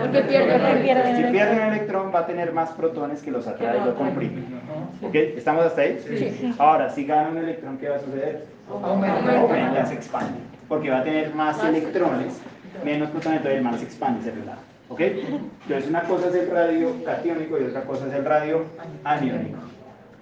[0.00, 3.84] Porque pierde Si pierde un electrón va a tener más protones que los atrae y
[3.84, 4.42] lo comprime.
[5.00, 5.14] ¿Ok?
[5.14, 6.00] ¿Estamos hasta ahí?
[6.04, 6.54] Sí.
[6.58, 8.46] Ahora, si gana un electrón, ¿qué va a suceder?
[8.70, 9.40] Aumenta.
[9.40, 10.38] Aumenta, se expande.
[10.68, 12.40] Porque va a tener más electrones,
[12.84, 14.60] menos protones, entonces el más se expande, se relaja.
[14.88, 15.00] ¿Ok?
[15.00, 18.64] Entonces una cosa es el radio catiónico y otra cosa es el radio
[19.04, 19.58] aniónico.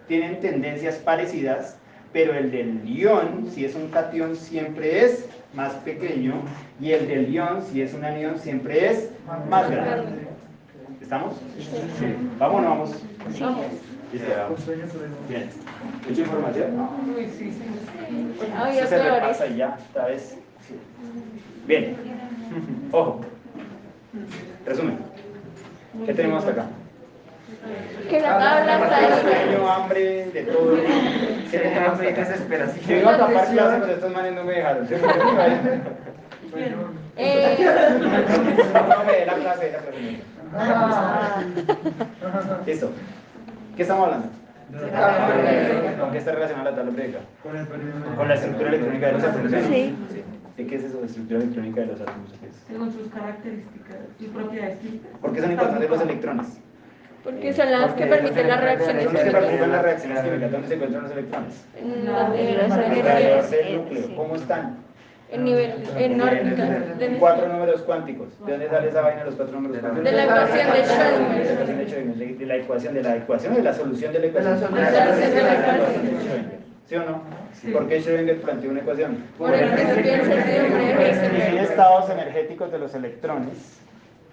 [0.07, 1.77] Tienen tendencias parecidas,
[2.13, 6.35] pero el del ion, si es un catión, siempre es más pequeño
[6.81, 9.11] y el del ion, si es un anión, siempre es
[9.49, 10.29] más grande.
[11.01, 11.37] ¿Estamos?
[11.99, 12.15] Sí.
[12.39, 12.91] ¿Vamos o no vamos?
[13.41, 13.65] Vamos.
[14.13, 14.29] ¿Listo?
[15.29, 15.51] Bien.
[16.09, 16.89] ¿Mucha información?
[18.57, 19.15] Había Eso se peores.
[19.23, 20.39] repasa y ya, esta vez.
[21.67, 21.97] Bien.
[22.93, 23.21] Ojo.
[24.65, 24.99] Resumen.
[26.07, 26.71] ¿Qué tenemos hasta acá?
[28.09, 30.77] Que la tabla está Sueño, hambre, de todo.
[31.51, 32.11] ¿Qué tenemos acá?
[32.11, 32.87] desesperación.
[32.87, 34.89] Yo iba a tapar clase, pero estos manes no me dejaron.
[34.89, 34.95] ¿sí?
[37.17, 37.59] Eh,
[38.89, 40.23] No me dé la clase, la clase.
[40.57, 41.43] Ah.
[42.65, 42.91] Listo.
[43.79, 44.27] ¿Qué estamos hablando?
[46.01, 47.21] ¿Con qué está relacionada la tabla periódica?
[48.17, 49.53] Con la estructura electrónica de los átomos.
[49.53, 49.95] Sí.
[50.57, 52.35] ¿Y qué es eso de estructura electrónica de los átomos?
[52.67, 55.11] Según sus características y propiedades físicas.
[55.21, 56.47] ¿Por qué son importantes los electrones?
[57.23, 59.69] porque son las que permiten las reacciones químicas.
[59.69, 60.51] las reacciones químicas.
[60.51, 61.67] ¿Dónde se encuentran los electrones?
[62.73, 64.17] Alrededor del núcleo.
[64.17, 64.77] ¿Cómo están?
[65.31, 66.65] En nivel, en órbita.
[66.99, 68.29] de- Cuatro números cuánticos.
[68.47, 70.05] ¿De dónde sale esa vaina de los cuatro números cuánticos?
[70.05, 72.39] De la ecuación de Schrödinger.
[72.39, 74.59] de la ecuación, de la ecuación de la solución de la ecuación.
[74.59, 74.85] solución.
[74.85, 76.59] De la solución de la ecuación de Schrödinger.
[76.89, 77.23] ¿Sí o no?
[77.73, 79.17] ¿Por qué Schrödinger planteó una ecuación?
[79.37, 83.81] Por el principio de estados energéticos de los electrones,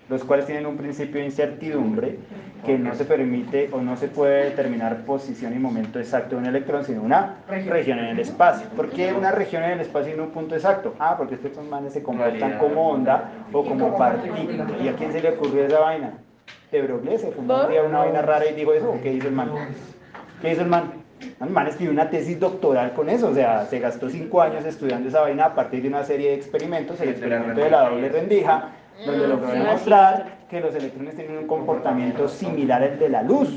[0.10, 2.20] los cuales tienen un principio de incertidumbre,
[2.66, 6.48] que no se permite o no se puede determinar posición y momento exacto de un
[6.48, 8.68] electrón, sino una región en el espacio.
[8.76, 10.96] ¿Por qué una región en el espacio y no un punto exacto?
[11.00, 14.68] Ah, porque estos manes se comportan como onda o como partícula.
[14.84, 16.14] ¿Y a quién se le ocurrió esa vaina?
[16.72, 19.28] De Broglie se fumó un día una vaina rara y dijo eso, ¿o qué hizo
[19.28, 19.52] el man?
[20.42, 21.06] ¿Qué hizo el man?
[21.42, 25.08] El man escribió una tesis doctoral con eso, o sea, se gastó cinco años estudiando
[25.08, 28.72] esa vaina a partir de una serie de experimentos, el experimento de la doble rendija,
[29.04, 33.50] donde logró demostrar que los electrones tienen un comportamiento similar al de la luz.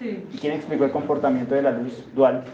[0.00, 2.44] ¿Y quién explicó el comportamiento de la luz dual?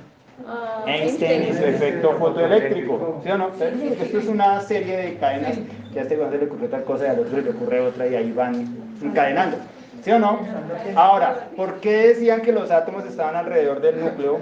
[0.47, 3.49] Ah, Einstein y su efecto fotoeléctrico, ¿sí o no?
[3.49, 5.59] Esto es una serie de cadenas
[5.93, 8.07] que a este cuando le ocurre tal cosa y al otro se le ocurre otra
[8.07, 8.67] y ahí van
[9.03, 9.59] encadenando,
[10.03, 10.41] ¿sí o no?
[10.95, 14.39] Ahora, ¿por qué decían que los átomos estaban alrededor del núcleo?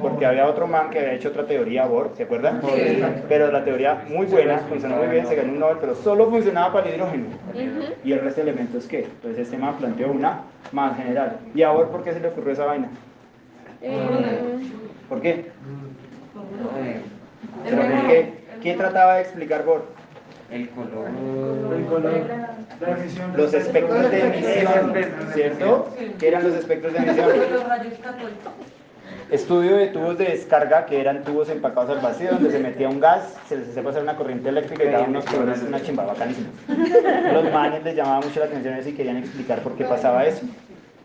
[0.00, 2.60] Porque había otro man que había hecho otra teoría, Bohr, ¿se acuerdan?
[3.28, 6.72] Pero la teoría muy buena, funcionó muy bien, se ganó un Nobel, pero solo funcionaba
[6.72, 7.26] para el hidrógeno.
[8.04, 9.04] ¿Y el resto de elementos qué?
[9.04, 11.38] Entonces este man planteó una más general.
[11.54, 12.88] ¿Y a Bohr por qué se le ocurrió esa vaina?
[13.82, 14.58] Eh,
[15.08, 15.30] ¿Por qué?
[15.30, 17.00] Eh,
[17.64, 18.32] ¿Pero por qué?
[18.62, 19.84] ¿Qué trataba de explicar Bohr?
[20.50, 21.08] El color.
[21.76, 22.22] El color.
[23.36, 24.94] Los espectros de emisión,
[25.34, 25.88] ¿cierto?
[26.18, 27.28] ¿Qué eran los espectros de emisión?
[27.52, 28.52] Los rayos católicos.
[29.30, 33.00] Estudio de tubos de descarga, que eran tubos empacados al vacío, donde se metía un
[33.00, 36.48] gas, se les hacía pasar una corriente eléctrica y daban unos colores, una chimba bacanísima.
[37.32, 40.46] Los manes les llamaba mucho la atención eso y querían explicar por qué pasaba eso.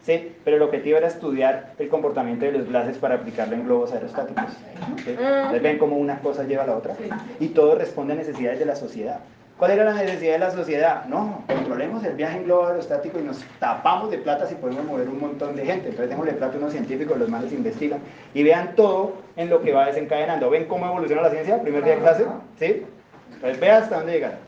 [0.04, 3.92] Sí, pero el objetivo era estudiar el comportamiento de los gases para aplicarlo en globos
[3.92, 4.52] aerostáticos.
[5.04, 5.16] ¿sí?
[5.18, 6.96] Entonces ven cómo una cosa lleva a la otra
[7.40, 9.20] y todo responde a necesidades de la sociedad.
[9.62, 11.06] ¿Cuál era la necesidad de la sociedad?
[11.06, 15.08] No, controlemos el viaje en globo aerostático y nos tapamos de plata si podemos mover
[15.08, 15.90] un montón de gente.
[15.90, 18.00] Entonces démosle plata a unos científicos, los manes investigan
[18.34, 20.50] y vean todo en lo que va desencadenando.
[20.50, 21.62] ¿Ven cómo evoluciona la ciencia?
[21.62, 22.26] Primer día de clase,
[22.58, 22.88] ¿sí?
[23.36, 24.40] Entonces vea hasta dónde llegaron.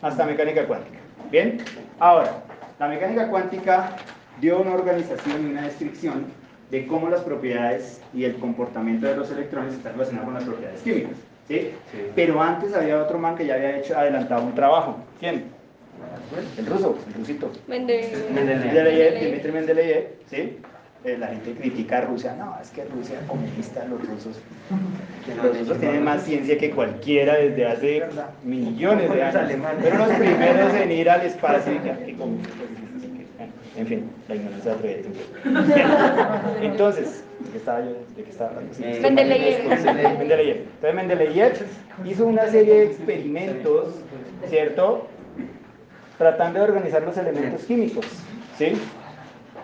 [0.00, 1.00] Hasta mecánica cuántica.
[1.30, 1.58] ¿Bien?
[1.98, 2.32] Ahora,
[2.78, 3.90] la mecánica cuántica
[4.40, 6.24] dio una organización y una descripción
[6.70, 10.80] de cómo las propiedades y el comportamiento de los electrones están relacionados con las propiedades
[10.80, 11.18] químicas.
[11.48, 11.70] ¿Sí?
[11.92, 11.98] Sí.
[12.14, 14.96] Pero antes había otro man que ya había hecho adelantado un trabajo.
[15.20, 15.44] ¿Quién?
[16.58, 17.50] El ruso, el rusito.
[17.68, 18.64] Mende- Mendeleev.
[18.72, 20.58] Mendeleev, Dmitry Mendeleev, ¿sí?
[21.04, 24.36] Eh, la gente critica a Rusia, no, es que Rusia es comunista, los rusos.
[25.42, 28.04] Los rusos tienen más ciencia que cualquiera desde hace
[28.44, 29.34] millones de años.
[29.34, 29.80] alemanes.
[29.82, 32.12] Pero los primeros en ir al espacio, y
[33.76, 35.04] en fin, la ignorancia atreve
[36.62, 37.92] Entonces, ¿de qué estaba yo?
[38.16, 38.74] ¿De qué estaba hablando?
[38.74, 39.68] Sí, Eh, Mendeleev.
[39.68, 40.18] Mendeleev.
[40.18, 40.56] Mendeleev.
[40.56, 41.52] Entonces Mendeleev
[42.04, 43.94] hizo una serie de experimentos,
[44.48, 45.08] ¿cierto?
[46.18, 48.06] Tratando de organizar los elementos químicos,
[48.58, 48.66] ¿sí?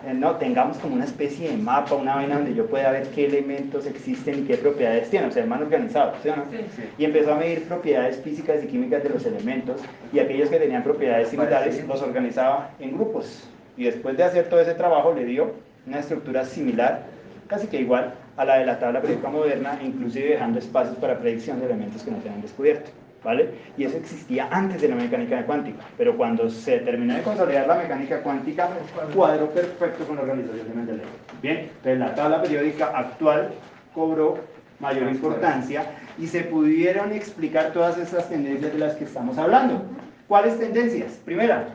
[0.07, 3.25] Eh, No, tengamos como una especie de mapa, una vaina donde yo pueda ver qué
[3.25, 6.45] elementos existen y qué propiedades tienen, o sea, el man organizado, ¿sí o no?
[6.49, 6.57] Sí.
[6.97, 9.81] Y empezó a medir propiedades físicas y químicas de los elementos
[10.13, 13.47] y aquellos que tenían propiedades similares los organizaba en grupos.
[13.79, 15.53] Y después de hacer todo ese trabajo le dio
[15.87, 17.03] una estructura similar,
[17.47, 21.61] casi que igual a la de la tabla periódica moderna, inclusive dejando espacios para predicción
[21.61, 22.91] de elementos que no se habían descubierto.
[23.23, 23.49] ¿Vale?
[23.77, 27.75] Y eso existía antes de la mecánica cuántica, pero cuando se terminó de consolidar la
[27.75, 28.69] mecánica cuántica,
[29.13, 31.07] cuadró perfecto con la organización de Mendeleev.
[31.41, 33.49] Bien, entonces la tabla periódica actual
[33.93, 34.39] cobró
[34.79, 35.85] mayor importancia
[36.17, 39.83] y se pudieron explicar todas esas tendencias de las que estamos hablando.
[40.29, 41.13] ¿Cuáles tendencias?
[41.25, 41.67] Primera,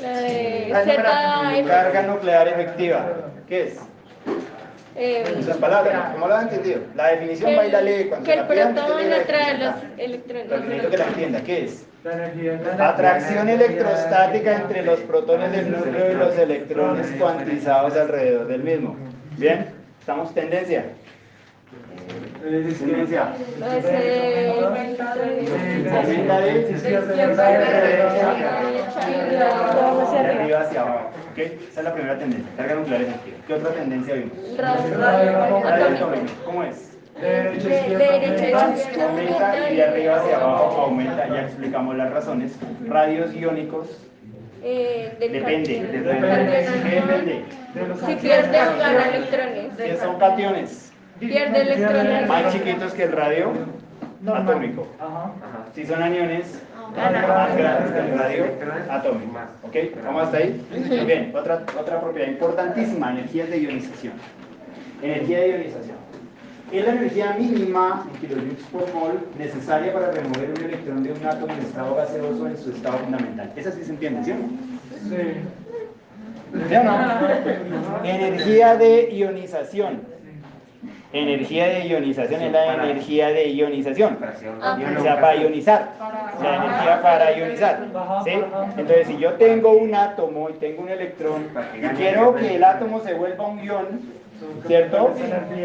[0.00, 3.06] La de la Z, carga nuclear efectiva.
[3.48, 3.78] ¿Qué es?
[4.96, 6.80] eh, En otras palabras, ¿cómo lo han entendido?
[6.94, 9.58] La definición que el, cuando que se el la pidan, protón usted lee la atrae
[9.58, 10.46] los electrones.
[10.48, 11.86] Pero necesito que la entienda, ¿qué es?
[12.04, 12.60] La energía.
[12.78, 18.96] Atracción electrostática entre los protones del núcleo y los electrones cuantizados alrededor del mismo.
[19.36, 19.66] ¿Bien?
[20.00, 20.84] ¿Estamos tendencia?
[22.46, 23.34] Tendencia.
[23.58, 23.78] Lo de
[29.42, 30.42] abajo hacia de arriba.
[30.42, 31.10] arriba hacia abajo.
[31.32, 31.38] ¿Ok?
[31.38, 32.48] Esa es la primera tendencia.
[32.56, 33.36] Carga nuclear efectiva.
[33.46, 34.32] ¿Qué otra tendencia vimos?
[36.44, 36.92] ¿Cómo es?
[37.20, 38.74] De derecha izquierda.
[38.76, 39.08] izquierda.
[39.08, 41.28] Aumenta y de arriba hacia abajo aumenta.
[41.28, 42.52] Ya explicamos las razones.
[42.86, 43.88] Radios iónicos.
[44.62, 45.82] Eh, Depende.
[45.82, 46.66] Depende.
[46.84, 47.44] ¿Qué depende?
[48.06, 49.72] Si pierde, gana electrones.
[49.76, 50.85] ¿Qué son cationes?
[51.20, 52.28] Pierde electrones.
[52.28, 53.52] Más chiquitos que el radio
[54.20, 54.42] Normal.
[54.48, 54.86] atómico.
[54.98, 55.32] Ajá.
[55.74, 56.60] Si son aniones,
[56.94, 57.26] Gana.
[57.26, 58.44] más grandes que el radio
[58.90, 59.38] atómico.
[59.62, 59.76] ¿Ok?
[60.04, 60.66] ¿Vamos hasta ahí?
[60.70, 61.32] Muy bien.
[61.34, 64.14] Otra, otra propiedad importantísima, energías de ionización.
[65.02, 65.96] Energía de ionización.
[66.72, 71.24] Es la energía mínima en kilojoules por mol necesaria para remover un electrón de un
[71.24, 73.52] átomo en estado gaseoso en su estado fundamental.
[73.54, 74.48] Esa sí se entiende, ¿sí o no?
[75.08, 76.68] Sí.
[76.68, 78.04] ¿Sí o no?
[78.04, 80.15] Energía de ionización.
[81.16, 84.18] Energía de ionización es la Para- energía de ionización.
[84.60, 84.78] Ah.
[84.98, 85.88] O sea, para ionizar.
[86.42, 87.80] La energía para ionizar.
[88.24, 88.32] ¿sí?
[88.76, 93.00] Entonces, si yo tengo un átomo y tengo un electrón y quiero que el átomo
[93.00, 93.86] se vuelva un ion,
[94.66, 95.14] ¿cierto?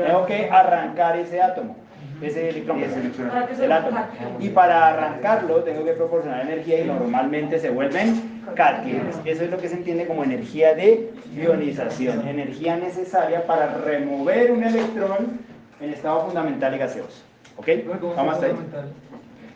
[0.06, 1.76] Tengo que arrancar ese átomo,
[2.22, 4.00] ese electrón, ese electrón, Para que se el átomo.
[4.40, 9.20] Y para arrancarlo tengo que proporcionar energía y normalmente se vuelven cátiones.
[9.26, 14.64] Eso es lo que se entiende como energía de ionización, energía necesaria para remover un
[14.64, 15.40] electrón
[15.80, 17.24] en estado fundamental y gaseoso.
[17.58, 17.68] ¿Ok?
[18.16, 18.54] Vamos hasta ahí.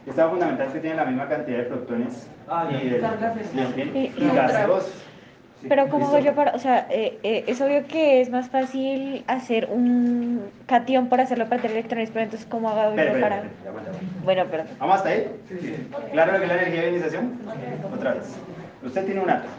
[0.07, 2.99] Estado fundamental es que tiene la misma cantidad de protones Ah, y, de,
[3.95, 4.91] Y- y gaseosos.
[5.66, 8.49] Sí, Pero ¿cómo hago yo para, o sea, eh, eh, es obvio que es más
[8.49, 13.45] fácil hacer un cation por hacerlo para tener electrones, pero entonces ¿cómo hago yo para...?
[14.24, 14.68] Bueno, perdón.
[14.80, 15.28] ¿Vamos hasta ahí?
[16.11, 17.39] ¿Claro lo que es la energía de ionización?
[17.91, 18.36] Otra vez.
[18.86, 19.53] Usted tiene un átomo.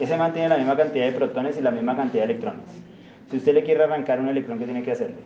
[0.00, 2.64] Ese mantiene la misma cantidad de protones y la misma cantidad de electrones.
[3.30, 5.18] Si usted le quiere arrancar un electrón, ¿qué tiene que hacerle?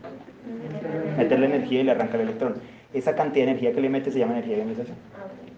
[1.17, 2.57] Meterle energía y le arranca el electrón.
[2.93, 4.99] Esa cantidad de energía que le mete se llama energía de ionización.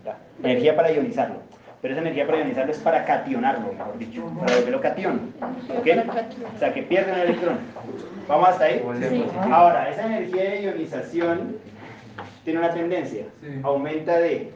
[0.04, 0.18] Ya.
[0.44, 1.57] Energía para ionizarlo.
[1.80, 4.24] Pero esa energía para ionizarlo es para cationarlo, mejor dicho.
[4.38, 5.32] Para volverlo cation.
[5.78, 5.86] ¿Ok?
[6.54, 7.58] O sea, que pierde un electrón.
[8.26, 8.84] ¿Vamos hasta ahí?
[9.50, 11.56] Ahora, esa energía de ionización
[12.44, 13.26] tiene una tendencia.
[13.40, 13.60] Sí.
[13.62, 14.52] Aumenta de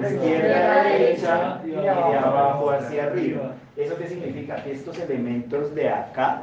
[0.00, 3.54] de izquierda a derecha y de abajo hacia arriba.
[3.76, 4.56] ¿Eso qué significa?
[4.56, 6.42] Que estos elementos de acá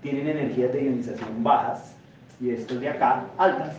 [0.00, 1.96] tienen energías de ionización bajas
[2.40, 3.72] y estos de acá altas.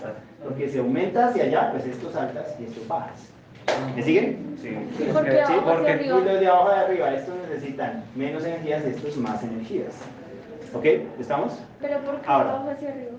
[0.43, 3.31] Porque si aumenta hacia allá, pues estos altas y estos bajas.
[3.95, 4.55] ¿Me siguen?
[4.61, 4.69] Sí.
[5.13, 9.41] ¿Por qué Sí, porque los de abajo de arriba, estos necesitan menos energías, estos más
[9.43, 9.93] energías.
[10.73, 10.85] ¿Ok?
[11.19, 11.53] ¿Estamos?
[11.81, 12.49] Pero ¿por qué Ahora.
[12.51, 13.11] abajo hacia arriba?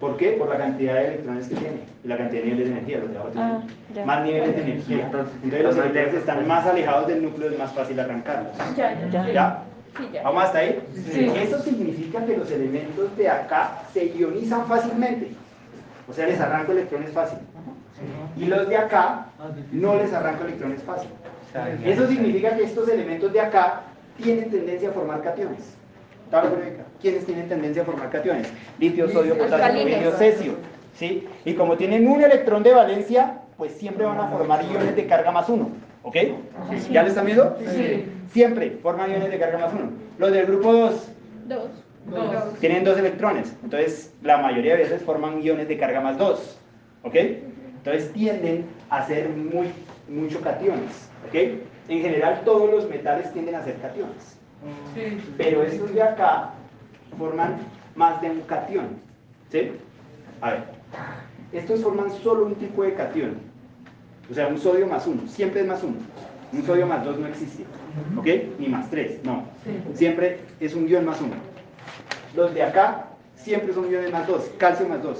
[0.00, 0.32] ¿Por qué?
[0.32, 2.98] Por la cantidad de electrones que tiene y la cantidad de niveles de energía.
[2.98, 3.62] Los de abajo tienen Ah,
[3.94, 4.04] ya.
[4.04, 5.04] más niveles de energía.
[5.06, 8.52] Entonces los electrones están más alejados del núcleo, es más fácil arrancarlos.
[8.76, 9.30] Ya, ya.
[9.32, 9.62] ¿Ya?
[9.96, 10.22] Sí, ya.
[10.24, 10.82] ¿Vamos hasta ahí?
[11.12, 11.30] Sí.
[11.36, 15.28] Eso significa que los elementos de acá se ionizan fácilmente.
[16.08, 17.38] O sea, les arranco electrones fácil.
[18.36, 19.26] Y los de acá
[19.72, 21.10] no les arranco electrones fácil.
[21.84, 23.82] Eso significa que estos elementos de acá
[24.16, 25.76] tienen tendencia a formar cationes.
[27.00, 28.52] ¿Quiénes tienen tendencia a formar cationes?
[28.78, 30.52] Litio, sodio, potasio, vidrio, cesio.
[30.94, 31.26] ¿Sí?
[31.44, 35.30] Y como tienen un electrón de valencia, pues siempre van a formar iones de carga
[35.30, 35.70] más uno.
[36.02, 36.16] ¿Ok?
[36.90, 37.56] ¿Ya lo están viendo?
[37.60, 38.06] Sí.
[38.32, 39.90] Siempre forman iones de carga más uno.
[40.18, 41.08] Los del grupo 2
[41.46, 41.70] Dos.
[42.06, 42.58] Dos.
[42.60, 43.56] tienen dos electrones.
[43.62, 46.58] Entonces, la mayoría de veces forman iones de carga más 2.
[47.02, 47.14] ¿Ok?
[47.84, 49.68] Entonces tienden a ser muy,
[50.08, 51.10] mucho cationes.
[51.28, 51.34] ¿Ok?
[51.88, 54.38] En general, todos los metales tienden a ser cationes.
[54.94, 55.20] Sí.
[55.36, 56.52] Pero estos de acá
[57.18, 57.58] forman
[57.94, 58.86] más de un cation.
[59.50, 59.72] ¿Sí?
[60.40, 60.64] A ver.
[61.52, 63.34] Estos forman solo un tipo de cation.
[64.30, 65.20] O sea, un sodio más uno.
[65.28, 65.96] Siempre es más uno.
[66.54, 67.64] Un sodio más dos no existe.
[68.16, 68.26] ¿Ok?
[68.58, 69.22] Ni más tres.
[69.24, 69.44] No.
[69.92, 71.34] Siempre es un ion más uno.
[72.34, 74.50] Los de acá siempre son iones más dos.
[74.56, 75.18] Calcio más dos.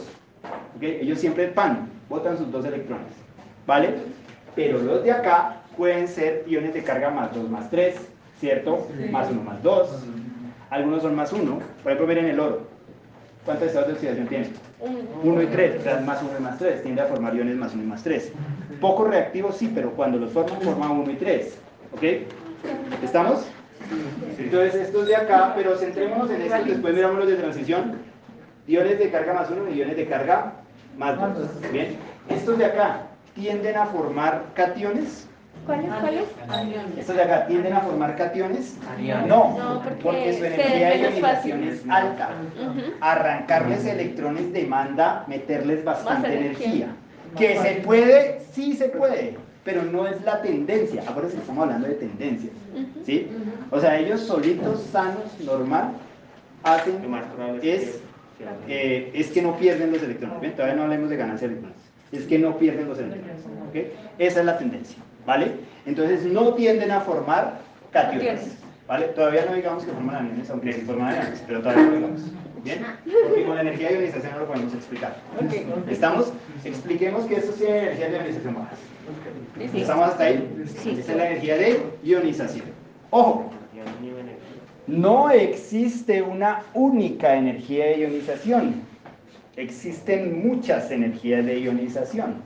[0.76, 0.82] ¿Ok?
[0.82, 1.90] Ellos siempre pan.
[2.08, 3.12] Botan sus dos electrones.
[3.66, 3.94] ¿Vale?
[4.54, 7.96] Pero los de acá pueden ser iones de carga más 2 más 3,
[8.38, 8.86] ¿cierto?
[8.96, 9.08] Sí.
[9.10, 9.88] Más 1 más 2.
[10.70, 11.58] Algunos son más 1.
[11.82, 12.62] Por ejemplo, miren el oro.
[13.44, 14.48] ¿Cuántos estados de oxidación tiene?
[15.22, 15.80] 1 y 3.
[15.80, 16.82] O sea, más 1 y más 3.
[16.82, 18.32] Tiende a formar iones más 1 y más 3.
[18.80, 21.58] Poco reactivos sí, pero cuando los forman, forman 1 y 3.
[21.92, 22.02] ¿Ok?
[23.02, 23.46] ¿Estamos?
[24.38, 27.98] Entonces, estos de acá, pero centrémonos en estos, después miramos los de transición.
[28.66, 30.63] Iones de carga más 1 y iones de carga
[30.96, 31.72] más 2.
[31.72, 31.96] Bien.
[32.28, 33.02] Estos de acá
[33.34, 35.28] tienden a formar cationes.
[35.66, 35.86] ¿Cuáles?
[36.00, 36.24] ¿Cuáles?
[36.48, 36.98] Aniones.
[36.98, 38.76] Estos de acá tienden a formar cationes.
[38.92, 39.26] Aniones.
[39.26, 42.30] No, No, porque porque su energía de ionización es alta.
[43.00, 46.66] Arrancarles electrones demanda meterles bastante Más energía.
[46.66, 46.88] energía.
[47.38, 51.02] Que se puede, sí se puede, pero no es la tendencia.
[51.02, 52.52] Acuérdense que estamos hablando de tendencias.
[53.04, 53.28] ¿Sí?
[53.70, 55.92] O sea, ellos solitos, sanos, normal,
[56.62, 58.00] hacen Lo más probable es
[58.68, 60.54] eh, es que no pierden los electrones.
[60.54, 61.80] Todavía no hablemos de ganancia de electrones.
[62.12, 63.42] Es que no pierden los electrones.
[63.68, 63.76] ¿ok?
[64.18, 64.98] Esa es la tendencia.
[65.26, 65.52] ¿Vale?
[65.86, 67.60] Entonces no tienden a formar
[67.92, 68.58] cationes.
[68.86, 69.06] ¿Vale?
[69.08, 72.20] Todavía no digamos que forman aniones, aunque sí forman aniones, pero todavía no digamos.
[72.62, 72.84] ¿Bien?
[73.28, 75.16] Porque con la energía de ionización no lo podemos explicar.
[75.88, 76.32] ¿Estamos?
[76.64, 78.78] Expliquemos que estos tienen energía de ionización bajas.
[79.74, 80.66] ¿Estamos hasta ahí?
[80.78, 80.96] Sí.
[80.98, 82.66] Esta es la energía de ionización.
[83.10, 83.50] Ojo,
[84.86, 88.82] no existe una única energía de ionización.
[89.56, 92.42] Existen muchas energías de ionización.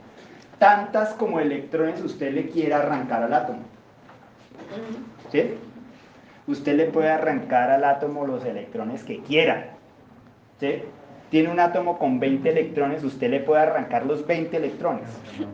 [0.58, 3.60] Tantas como electrones usted le quiera arrancar al átomo.
[5.32, 5.54] ¿Sí?
[6.46, 9.70] Usted le puede arrancar al átomo los electrones que quiera.
[10.60, 10.82] ¿Sí?
[11.30, 15.08] Tiene un átomo con 20 electrones, usted le puede arrancar los 20 electrones.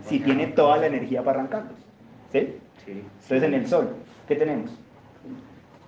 [0.06, 1.78] Si tiene toda la energía para arrancarlos.
[2.32, 2.58] ¿Sí?
[2.84, 3.02] Sí.
[3.22, 3.88] Entonces en el Sol,
[4.28, 4.70] ¿qué tenemos?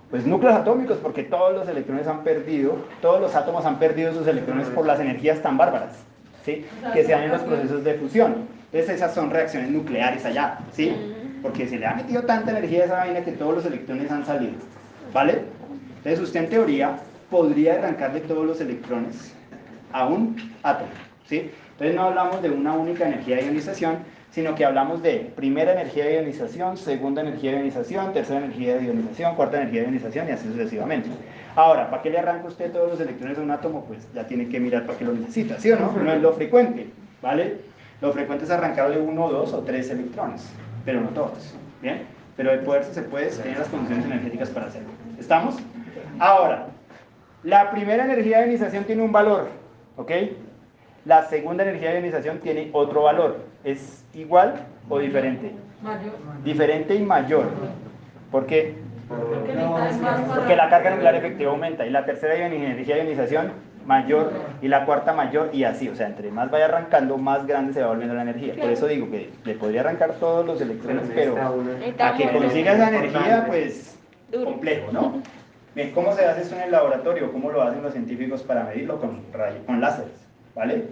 [0.09, 4.25] Pues núcleos atómicos, porque todos los electrones han perdido, todos los átomos han perdido sus
[4.25, 5.95] electrones por las energías tan bárbaras,
[6.45, 6.65] ¿sí?
[6.93, 8.47] Que se dan en los procesos de fusión.
[8.71, 10.95] Entonces esas son reacciones nucleares allá, ¿sí?
[11.41, 14.25] Porque se le ha metido tanta energía a esa vaina que todos los electrones han
[14.25, 14.53] salido,
[15.13, 15.41] ¿vale?
[15.97, 16.97] Entonces usted en teoría
[17.29, 19.33] podría arrancarle todos los electrones
[19.91, 20.89] a un átomo,
[21.25, 21.51] ¿sí?
[21.71, 23.97] Entonces no hablamos de una única energía de ionización,
[24.31, 28.85] sino que hablamos de primera energía de ionización, segunda energía de ionización, tercera energía de
[28.85, 31.09] ionización, cuarta energía de ionización y así sucesivamente.
[31.55, 33.85] Ahora, ¿para qué le arranca usted todos los electrones a un átomo?
[33.85, 35.91] Pues ya tiene que mirar para qué lo necesita, ¿sí o no?
[35.91, 36.89] No es lo frecuente,
[37.21, 37.57] ¿vale?
[37.99, 40.47] Lo frecuente es arrancarle uno, dos o tres electrones,
[40.85, 42.03] pero no todos, ¿bien?
[42.35, 44.89] Pero de poderse se puede, se tienen las condiciones energéticas para hacerlo.
[45.19, 45.55] ¿Estamos?
[46.19, 46.67] Ahora,
[47.41, 49.49] la primera energía de ionización tiene un valor,
[49.95, 50.11] ¿ok?
[51.05, 53.39] La segunda energía de ionización tiene otro valor.
[53.63, 54.55] ¿Es igual
[54.89, 55.53] o diferente?
[55.81, 56.13] Mayor.
[56.43, 57.45] Diferente y mayor.
[58.31, 58.75] ¿Por qué?
[59.07, 63.51] Porque la carga nuclear efectiva aumenta y la tercera energía de ionización
[63.85, 67.71] mayor y la cuarta mayor y así, o sea, entre más vaya arrancando, más grande
[67.71, 68.53] se va volviendo la energía.
[68.59, 72.89] Por eso digo que le podría arrancar todos los electrones, pero a que consiga esa
[72.89, 73.97] energía, pues
[74.43, 75.21] complejo, ¿no?
[75.73, 77.31] Bien, ¿cómo se hace esto en el laboratorio?
[77.31, 78.99] ¿Cómo lo hacen los científicos para medirlo?
[78.99, 79.21] Con,
[79.65, 80.87] con láseres, ¿vale?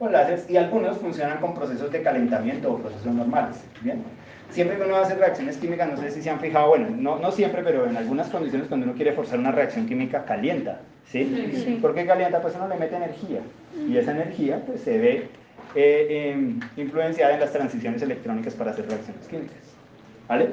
[0.00, 4.02] Con láseres y algunos funcionan con procesos de calentamiento o procesos normales, ¿bien?
[4.48, 7.30] Siempre que uno hace reacciones químicas, no sé si se han fijado, bueno, no, no
[7.30, 11.52] siempre, pero en algunas condiciones cuando uno quiere forzar una reacción química, calienta, ¿sí?
[11.54, 11.78] Sí.
[11.82, 12.40] ¿Por qué calienta?
[12.40, 13.40] Pues uno le mete energía
[13.86, 15.28] y esa energía pues se ve
[15.74, 19.58] eh, em, influenciada en las transiciones electrónicas para hacer reacciones químicas,
[20.26, 20.48] ¿vale?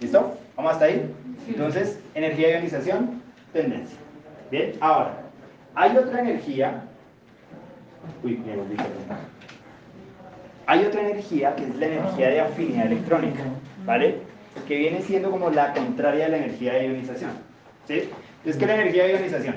[0.00, 0.38] ¿Listo?
[0.56, 1.14] ¿Vamos hasta ahí?
[1.46, 3.20] Entonces, energía de ionización,
[3.52, 3.98] tendencia.
[4.50, 5.20] Bien, ahora,
[5.74, 6.84] hay otra energía.
[8.22, 8.76] Uy, me volví.
[10.66, 13.40] Hay otra energía que es la energía de afinidad electrónica,
[13.84, 14.16] ¿vale?
[14.68, 17.30] Que viene siendo como la contraria de la energía de ionización.
[17.88, 18.08] ¿Sí?
[18.44, 19.54] Entonces, ¿qué es la energía de ionización?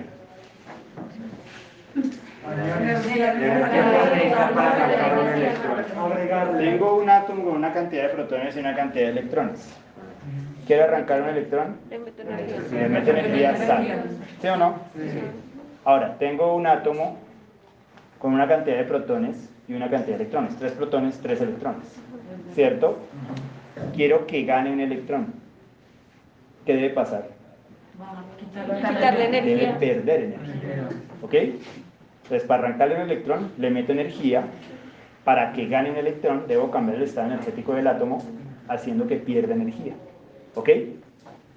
[6.60, 9.74] Tengo un átomo con una cantidad de protones y una cantidad de electrones.
[10.68, 12.58] Quiero arrancar un electrón, Le meto energía.
[12.72, 14.04] le meto energía sal.
[14.42, 14.76] ¿Sí o no?
[15.86, 17.18] Ahora, tengo un átomo
[18.24, 20.56] con una cantidad de protones y una cantidad de electrones.
[20.56, 21.84] Tres protones, tres electrones.
[22.56, 23.00] ¿Cierto?
[23.94, 25.34] Quiero que gane un electrón.
[26.66, 27.28] ¿Qué debe pasar?
[28.40, 29.78] Quitarle Quitarle Debe energía.
[29.78, 30.90] perder energía.
[31.22, 31.34] ¿Ok?
[31.34, 34.46] Entonces, para arrancarle un electrón, le meto energía.
[35.26, 38.24] Para que gane un electrón, debo cambiar el estado energético del átomo,
[38.70, 39.96] haciendo que pierda energía.
[40.56, 40.70] ¿Ok?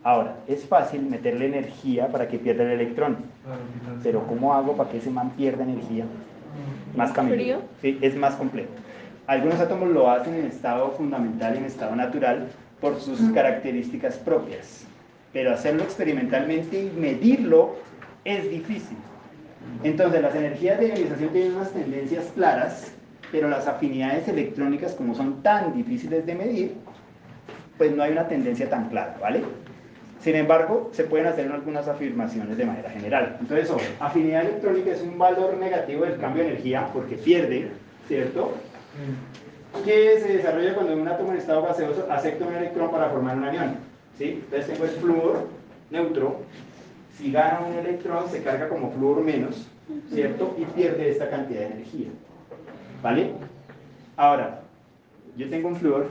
[0.03, 3.19] Ahora, es fácil meterle energía para que pierda el electrón.
[4.03, 6.07] Pero ¿cómo hago para que ese man pierda energía?
[6.97, 7.37] Más camino.
[7.37, 7.63] ¿Frío?
[7.81, 8.71] Sí, es más complejo.
[9.27, 12.49] Algunos átomos lo hacen en estado fundamental y en estado natural
[12.81, 14.87] por sus características propias.
[15.33, 17.77] Pero hacerlo experimentalmente y medirlo
[18.25, 18.97] es difícil.
[19.83, 22.93] Entonces, las energías de ionización tienen unas tendencias claras,
[23.33, 26.75] pero las afinidades electrónicas, como son tan difíciles de medir,
[27.77, 29.43] pues no hay una tendencia tan clara, ¿vale?
[30.21, 33.37] Sin embargo, se pueden hacer algunas afirmaciones de manera general.
[33.41, 37.69] Entonces, afinidad electrónica es un valor negativo del cambio de energía porque pierde,
[38.09, 38.55] ¿cierto?
[39.85, 43.45] Que se desarrolla cuando un átomo en estado gaseoso acepta un electrón para formar un
[43.45, 43.77] anión.
[44.19, 44.43] ¿sí?
[44.45, 45.49] Entonces tengo el flúor
[45.91, 46.41] neutro.
[47.17, 49.67] Si gana un electrón, se carga como flúor menos,
[50.13, 50.55] ¿cierto?
[50.59, 52.09] Y pierde esta cantidad de energía.
[53.03, 53.33] ¿Vale?
[54.17, 54.61] Ahora,
[55.37, 56.09] yo tengo un flúor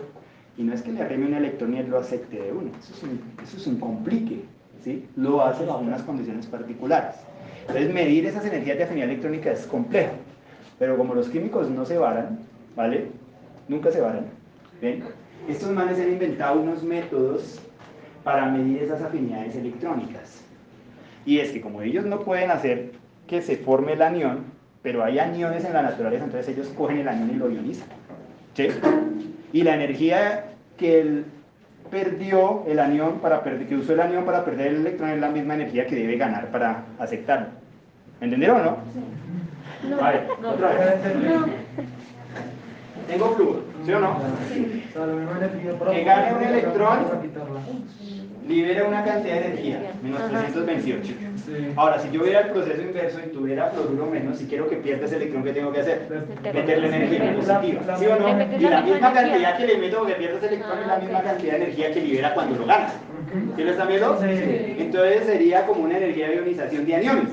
[0.57, 2.71] y no es que le arrime un electrón y él lo acepte de uno.
[2.79, 4.43] Eso es un, eso es complique.
[4.83, 5.05] ¿sí?
[5.15, 7.15] Lo hace bajo unas condiciones particulares.
[7.61, 10.13] Entonces, medir esas energías de afinidad electrónica es complejo.
[10.79, 12.39] Pero como los químicos no se varan,
[12.75, 13.07] ¿vale?
[13.67, 14.25] Nunca se varan.
[14.81, 15.03] ¿Ven?
[15.47, 17.59] Estos manes han inventado unos métodos
[18.23, 20.43] para medir esas afinidades electrónicas.
[21.25, 22.91] Y es que como ellos no pueden hacer
[23.27, 24.43] que se forme el anión,
[24.83, 27.87] pero hay aniones en la naturaleza, entonces ellos cogen el anión y lo ionizan.
[28.53, 28.67] ¿Sí?
[29.55, 30.47] Y la energía
[30.77, 31.25] que él
[31.89, 35.29] perdió el anión para perder, que usó el anión para perder el electrón es la
[35.29, 37.47] misma energía que debe ganar para aceptarlo.
[38.19, 38.77] ¿Me ¿Entendieron o no?
[40.01, 40.95] A ver, otra vez.
[43.07, 44.17] Tengo flúor, ¿sí o no?
[45.89, 46.99] Que gane un electrón.
[48.47, 51.13] Libera una cantidad de energía, menos 328.
[51.75, 55.05] Ahora, si yo viera el proceso inverso y tuviera fluoruro menos, si quiero que pierda
[55.05, 56.07] ese electrón, ¿qué tengo que hacer?
[56.43, 58.29] Meterle energía positiva, ¿sí o no?
[58.59, 61.21] Y la misma cantidad que le meto porque pierde ese electrón es la Ah, misma
[61.23, 62.89] cantidad de energía que libera cuando lo gana.
[63.55, 64.19] ¿Sí lo están viendo?
[64.21, 64.75] Sí.
[64.77, 67.29] Entonces sería como una energía de ionización de aniones.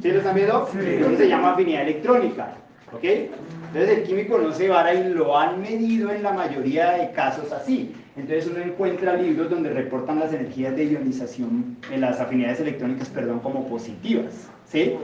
[0.00, 0.68] ¿Sí lo están viendo?
[0.72, 0.78] Sí.
[0.82, 2.54] Entonces se llama afinidad electrónica.
[2.94, 3.04] ¿Ok?
[3.04, 7.50] Entonces el químico no se vara y lo han medido en la mayoría de casos
[7.52, 7.94] así.
[8.16, 13.40] Entonces uno encuentra libros donde reportan las energías de ionización, en las afinidades electrónicas, perdón,
[13.40, 14.50] como positivas.
[14.66, 14.96] ¿Sí?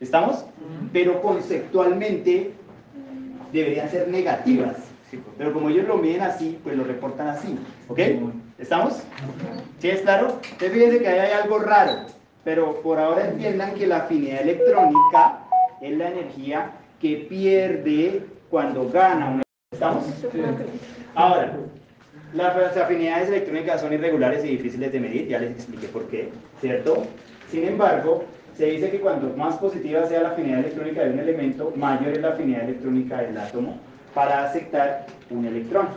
[0.00, 0.44] ¿Estamos?
[0.92, 2.52] Pero conceptualmente
[3.52, 4.76] deberían ser negativas.
[5.38, 7.58] Pero como ellos lo miden así, pues lo reportan así.
[7.88, 8.00] ¿Ok?
[8.58, 9.02] ¿Estamos?
[9.78, 10.40] ¿Sí es claro?
[10.42, 12.06] Entonces fíjense que ahí hay algo raro.
[12.44, 15.40] Pero por ahora entiendan que la afinidad electrónica
[15.80, 16.70] es la energía
[17.00, 19.42] que pierde cuando gana una.
[19.72, 20.04] ¿Estamos?
[21.14, 21.56] Ahora,
[22.34, 27.06] las afinidades electrónicas son irregulares y difíciles de medir, ya les expliqué por qué, ¿cierto?
[27.50, 28.24] Sin embargo,
[28.56, 32.20] se dice que cuanto más positiva sea la afinidad electrónica de un elemento, mayor es
[32.20, 33.78] la afinidad electrónica del átomo
[34.14, 35.88] para aceptar un electrón,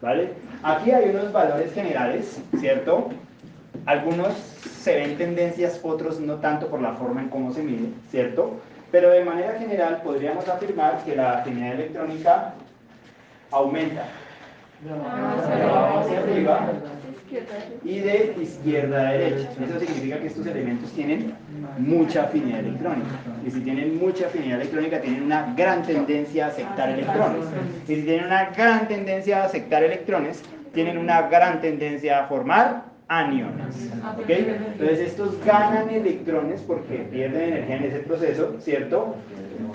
[0.00, 0.30] ¿vale?
[0.62, 3.08] Aquí hay unos valores generales, ¿cierto?
[3.86, 4.34] Algunos
[4.80, 8.60] se ven tendencias, otros no tanto por la forma en cómo se mide, ¿cierto?
[8.90, 12.54] Pero de manera general podríamos afirmar que la afinidad electrónica
[13.50, 14.04] aumenta
[17.84, 19.48] y de izquierda a derecha.
[19.64, 21.34] Eso significa que estos elementos tienen
[21.78, 23.10] mucha afinidad electrónica.
[23.46, 27.46] Y si tienen mucha afinidad electrónica, tienen una gran tendencia a aceptar electrones.
[27.88, 30.42] Y si tienen una gran tendencia a aceptar electrones,
[30.74, 33.90] tienen una gran tendencia a formar aniones.
[34.26, 39.16] Entonces estos ganan electrones porque pierden energía en ese proceso, ¿cierto?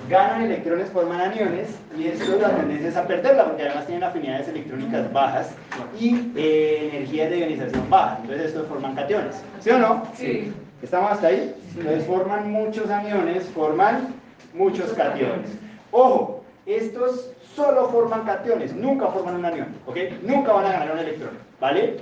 [0.09, 4.47] Ganan electrones, forman aniones y esto la tendencia es a perderla porque además tienen afinidades
[4.47, 5.51] electrónicas bajas
[5.99, 8.19] y eh, energías de ionización baja.
[8.21, 9.35] Entonces estos forman cationes.
[9.59, 10.07] ¿Sí o no?
[10.15, 10.53] Sí.
[10.81, 11.53] ¿Estamos hasta ahí?
[11.75, 14.15] Entonces forman muchos aniones, forman
[14.53, 15.49] muchos cationes.
[15.91, 19.97] Ojo, estos solo forman cationes, nunca forman un anión, ¿ok?
[20.23, 21.97] Nunca van a ganar un electrón, ¿vale?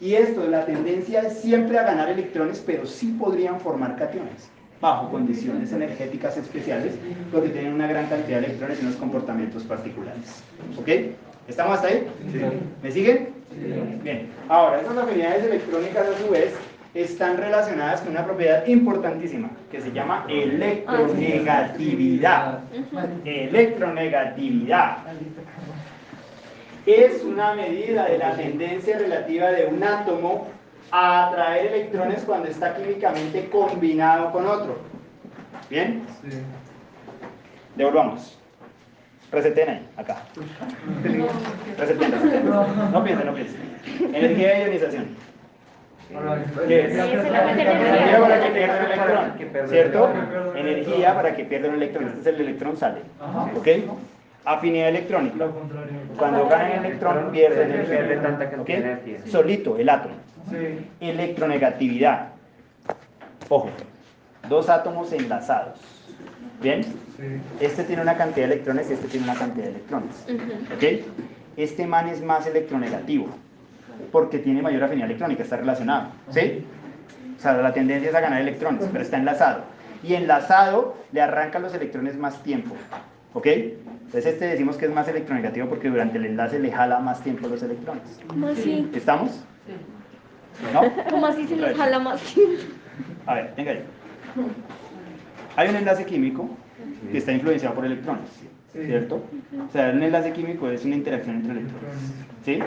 [0.00, 4.50] Y esto, la tendencia es siempre a ganar electrones, pero sí podrían formar cationes,
[4.86, 6.94] bajo condiciones energéticas especiales,
[7.32, 10.44] porque tienen una gran cantidad de electrones y unos comportamientos particulares.
[10.78, 10.88] ¿Ok?
[11.48, 12.06] ¿Estamos hasta ahí?
[12.82, 13.30] ¿Me siguen?
[14.04, 14.28] Bien.
[14.48, 16.54] Ahora, esas afinidades electrónicas a su vez
[16.94, 22.60] están relacionadas con una propiedad importantísima que se llama electronegatividad.
[23.24, 24.98] Electronegatividad
[26.86, 30.46] es una medida de la tendencia relativa de un átomo
[30.90, 34.78] a atraer electrones cuando está químicamente combinado con otro.
[35.68, 36.04] ¿Bien?
[37.74, 38.38] Devolvamos.
[39.32, 40.22] Reseten ahí, acá.
[41.78, 42.50] Reseten, reseten.
[42.50, 43.60] No piensen, no piensen.
[44.14, 45.08] Energía de ionización.
[46.68, 46.92] ¿Qué es?
[46.92, 50.10] Sí, Energía para que pierda un electrón, ¿cierto?
[50.54, 52.08] Energía para que pierda un electrón.
[52.18, 53.00] Este es el electrón sale.
[53.56, 53.68] ¿Ok?
[54.46, 55.36] Afinidad electrónica.
[55.36, 55.98] Lo contrario.
[56.16, 57.98] Cuando gana el electrón, pierde energía.
[57.98, 59.18] Pierde tanta energía.
[59.26, 60.14] Solito, el átomo.
[60.48, 60.88] Sí.
[61.00, 62.28] Electronegatividad.
[63.48, 63.70] Ojo,
[64.48, 65.80] dos átomos enlazados.
[66.62, 66.84] ¿Bien?
[66.84, 66.92] Sí.
[67.60, 70.24] Este tiene una cantidad de electrones y este tiene una cantidad de electrones.
[70.74, 71.06] ¿Ok?
[71.56, 73.26] Este man es más electronegativo
[74.12, 76.10] porque tiene mayor afinidad electrónica, está relacionado.
[76.30, 76.64] ¿Sí?
[77.36, 79.64] O sea, la tendencia es a ganar electrones, pero está enlazado.
[80.04, 82.76] Y enlazado le arrancan los electrones más tiempo.
[83.36, 83.46] ¿Ok?
[83.48, 87.46] Entonces este decimos que es más electronegativo porque durante el enlace le jala más tiempo
[87.48, 88.18] los electrones.
[88.26, 88.88] ¿Cómo así?
[88.94, 89.44] ¿Estamos?
[90.72, 90.80] ¿No?
[91.10, 92.34] ¿Cómo así se les jala más?
[93.26, 93.84] A ver, venga ahí.
[95.54, 96.48] Hay un enlace químico
[97.12, 98.30] que está influenciado por electrones,
[98.72, 99.22] ¿cierto?
[99.68, 101.98] O sea, un enlace químico es una interacción entre electrones,
[102.42, 102.58] ¿sí?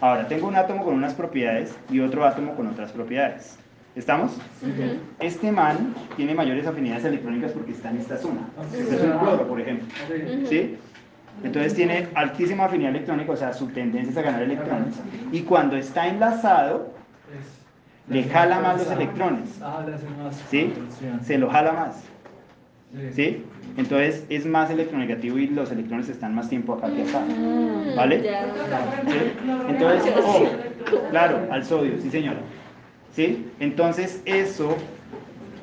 [0.00, 3.58] Ahora, tengo un átomo con unas propiedades y otro átomo con otras propiedades.
[3.96, 4.32] ¿Estamos?
[5.18, 8.40] Este man tiene mayores afinidades electrónicas porque está en esta zona.
[8.72, 9.86] Este es un cloro, por ejemplo.
[10.48, 10.76] ¿Sí?
[11.42, 14.94] Entonces tiene altísima afinidad electrónica, o sea, su tendencia es a ganar electrones.
[15.32, 16.92] Y cuando está enlazado,
[18.08, 19.58] le jala más los electrones.
[19.62, 19.84] Ah.
[20.50, 20.72] ¿Sí?
[21.22, 22.02] Se lo jala más.
[23.12, 23.44] Sí.
[23.76, 27.20] Entonces es más electronegativo y los electrones están más tiempo acá que acá.
[27.20, 28.22] Mm, ¿Vale?
[28.22, 29.32] ¿Sí?
[29.68, 30.46] Entonces, ojo,
[31.10, 32.38] claro, al sodio, sí señora.
[33.18, 33.50] ¿Sí?
[33.58, 34.76] Entonces eso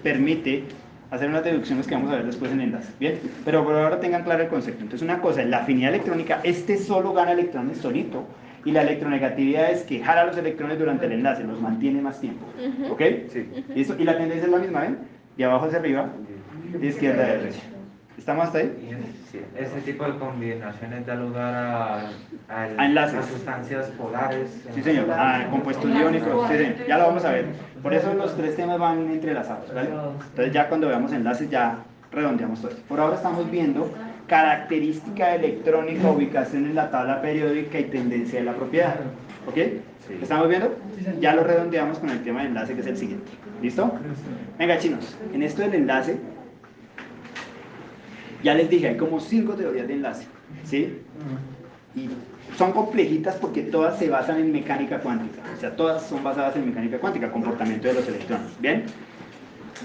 [0.03, 0.65] permite
[1.09, 2.91] hacer unas deducciones que vamos a ver después en enlace.
[2.99, 3.17] ¿Bien?
[3.45, 4.83] Pero por ahora tengan claro el concepto.
[4.83, 8.25] Entonces una cosa es la afinidad electrónica, este solo gana electrones solito.
[8.65, 12.45] Y la electronegatividad es que jala los electrones durante el enlace, los mantiene más tiempo.
[12.89, 13.01] ¿Ok?
[13.29, 13.47] Sí.
[13.73, 14.97] Y la tendencia es la misma, ¿ven?
[15.37, 16.09] De abajo hacia arriba,
[16.77, 17.61] de izquierda a derecha.
[18.25, 18.73] ¿Estamos hasta ahí?
[19.31, 21.99] Sí, ese tipo de combinaciones da lugar a,
[22.49, 23.19] al- A enlaces.
[23.19, 24.63] a sustancias polares.
[24.73, 25.05] Sí, señor.
[25.11, 26.49] Ah, compuestos iónicos.
[26.49, 26.87] Sí, señor.
[26.87, 27.45] Ya lo vamos a ver.
[27.83, 29.89] Por eso los tres temas van entrelazados, ¿vale?
[30.31, 31.77] Entonces ya cuando veamos enlaces ya
[32.11, 32.81] redondeamos todo esto.
[32.87, 33.91] Por ahora estamos viendo
[34.25, 38.95] característica electrónica, ubicación en la tabla periódica y tendencia de la propiedad.
[39.47, 39.57] ¿Ok?
[40.19, 40.75] ¿Estamos viendo?
[41.19, 43.31] Ya lo redondeamos con el tema de enlace que es el siguiente.
[43.61, 43.93] ¿Listo?
[44.57, 45.15] Venga, chinos.
[45.31, 46.17] En esto del enlace,
[48.43, 50.25] Ya les dije, hay como cinco teorías de enlace,
[50.63, 50.97] ¿sí?
[51.95, 52.09] Y
[52.57, 56.65] son complejitas porque todas se basan en mecánica cuántica, o sea, todas son basadas en
[56.67, 58.83] mecánica cuántica, comportamiento de los electrones, ¿bien?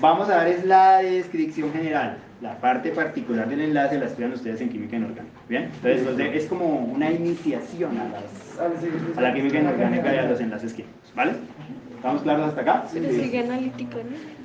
[0.01, 4.61] Vamos a ver es la descripción general, la parte particular del enlace la estudian ustedes
[4.61, 5.65] en química inorgánica, ¿bien?
[5.65, 8.59] Entonces, los de- es como una iniciación a, las-
[9.19, 11.33] a la química inorgánica y a los enlaces químicos, ¿vale?
[11.97, 12.85] ¿Estamos claros hasta acá?
[13.25, 14.40] Sigue analítico, ¿no?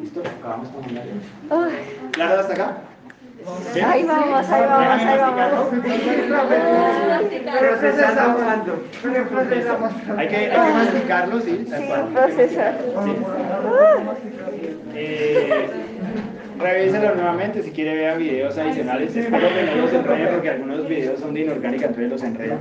[0.00, 0.20] ¿Listo?
[0.40, 1.12] Acabamos con el área.
[1.50, 2.76] Ay, ¿Claros hasta acá?
[3.74, 3.80] ¿Sí?
[3.80, 5.68] ahí vamos, ahí vamos, ahí vamos.
[7.60, 8.38] Procesando.
[10.16, 12.08] Hay que, hay que masticarlo, sí, tal Sí, cual.
[12.08, 12.74] procesar.
[13.04, 13.12] Sí.
[14.94, 15.70] Eh,
[16.58, 19.14] revíselo nuevamente si quiere ver videos adicionales.
[19.16, 22.58] Espero que no los enreden porque algunos videos son de inorgánica, entonces los enredan.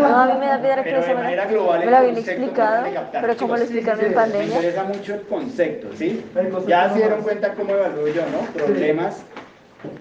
[0.00, 1.96] No, a mí me da piedra que eso de me, manera global me el lo
[1.96, 3.20] habían concepto explicado, tratan de captar.
[3.22, 4.46] pero como lo explicaron en Me pandemia.
[4.56, 6.24] interesa mucho el concepto, ¿sí?
[6.66, 8.64] Ya se dieron cuenta cómo evalúo yo, ¿no?
[8.64, 9.22] Problemas.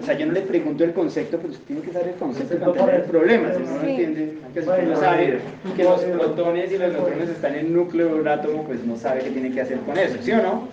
[0.01, 2.57] O sea, yo no le pregunto el concepto, pero usted tiene que saber el concepto
[2.57, 3.49] para entender el problema.
[3.53, 3.89] Si no lo Sí.
[3.89, 5.39] entiende, que si usted no sabe
[5.75, 8.95] que los protones y los neutrones están en el núcleo de un átomo, pues no
[8.95, 10.69] sabe qué tiene que hacer con eso, ¿sí o no?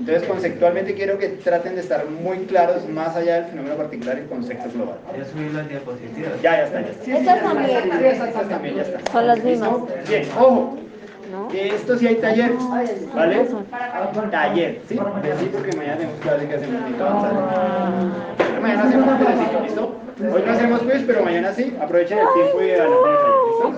[0.00, 4.26] Entonces, conceptualmente quiero que traten de estar muy claros más allá del fenómeno particular y
[4.28, 4.96] concepto global.
[5.16, 6.40] Ya subí las diapositivas.
[6.40, 7.18] Ya, ya está, ya está.
[7.18, 7.82] Estas también.
[7.82, 9.12] Sí, estas también ya está.
[9.12, 9.70] Son las ¿Listo?
[9.70, 10.08] mismas.
[10.08, 10.78] Bien, ojo.
[11.30, 11.48] ¿No?
[11.48, 12.52] Que esto sí hay taller,
[13.14, 13.46] ¿vale?
[14.30, 14.94] Taller, ¿sí?
[15.38, 18.12] Sí, porque mañana tenemos clase que hacemos un poquito avanzado.
[18.38, 19.94] Pero Mañana hacemos un pedacito, ¿listo?
[20.34, 21.76] Hoy no hacemos quiz, pero mañana sí.
[21.80, 23.72] Aprovechen el tiempo y el taller, ¿listo?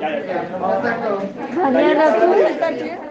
[0.00, 1.70] Ya, ya está.
[1.70, 2.16] Mañana
[2.48, 3.09] el taller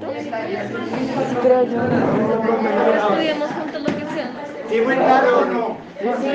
[0.00, 1.36] juntos.
[1.42, 1.80] Pero yo
[2.94, 4.30] estudiemos juntos lo que sea.
[4.68, 5.76] ¿Sí o no?
[6.00, 6.30] Sí.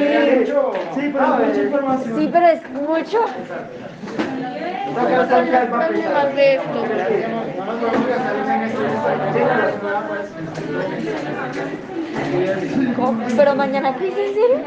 [0.95, 2.19] Sí, pero mucha información.
[2.19, 3.19] Sí, pero es mucho.
[4.95, 6.77] Son los problemas de esto.
[7.57, 8.91] No nos vamos a gastar un semestre en
[12.85, 13.01] esto.
[13.01, 13.25] ¿Cómo?
[13.35, 14.59] Pero mañana quiz, ¿en serio?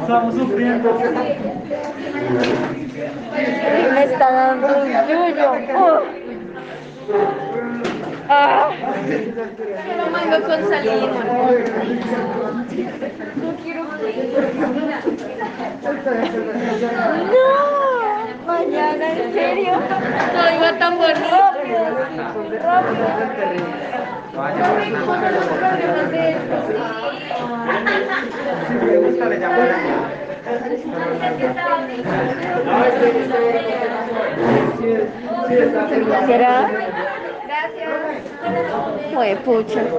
[0.00, 0.98] Estamos sufriendo.
[3.92, 5.50] Me está dando un yuyo.
[8.28, 8.70] Ah.
[9.86, 11.26] Pero mango con sal y limón.
[13.36, 13.82] No quiero
[17.32, 17.46] No,
[18.46, 19.72] mañana, ¿en serio?
[20.34, 21.20] No iba tan bonito.
[22.62, 23.66] Rápido, rápido.
[25.06, 26.56] Son los problemas de esto.
[37.86, 38.24] Mañana.
[38.40, 38.82] ¿Será?
[38.82, 39.12] Gracias.
[39.12, 39.96] Fue pucha.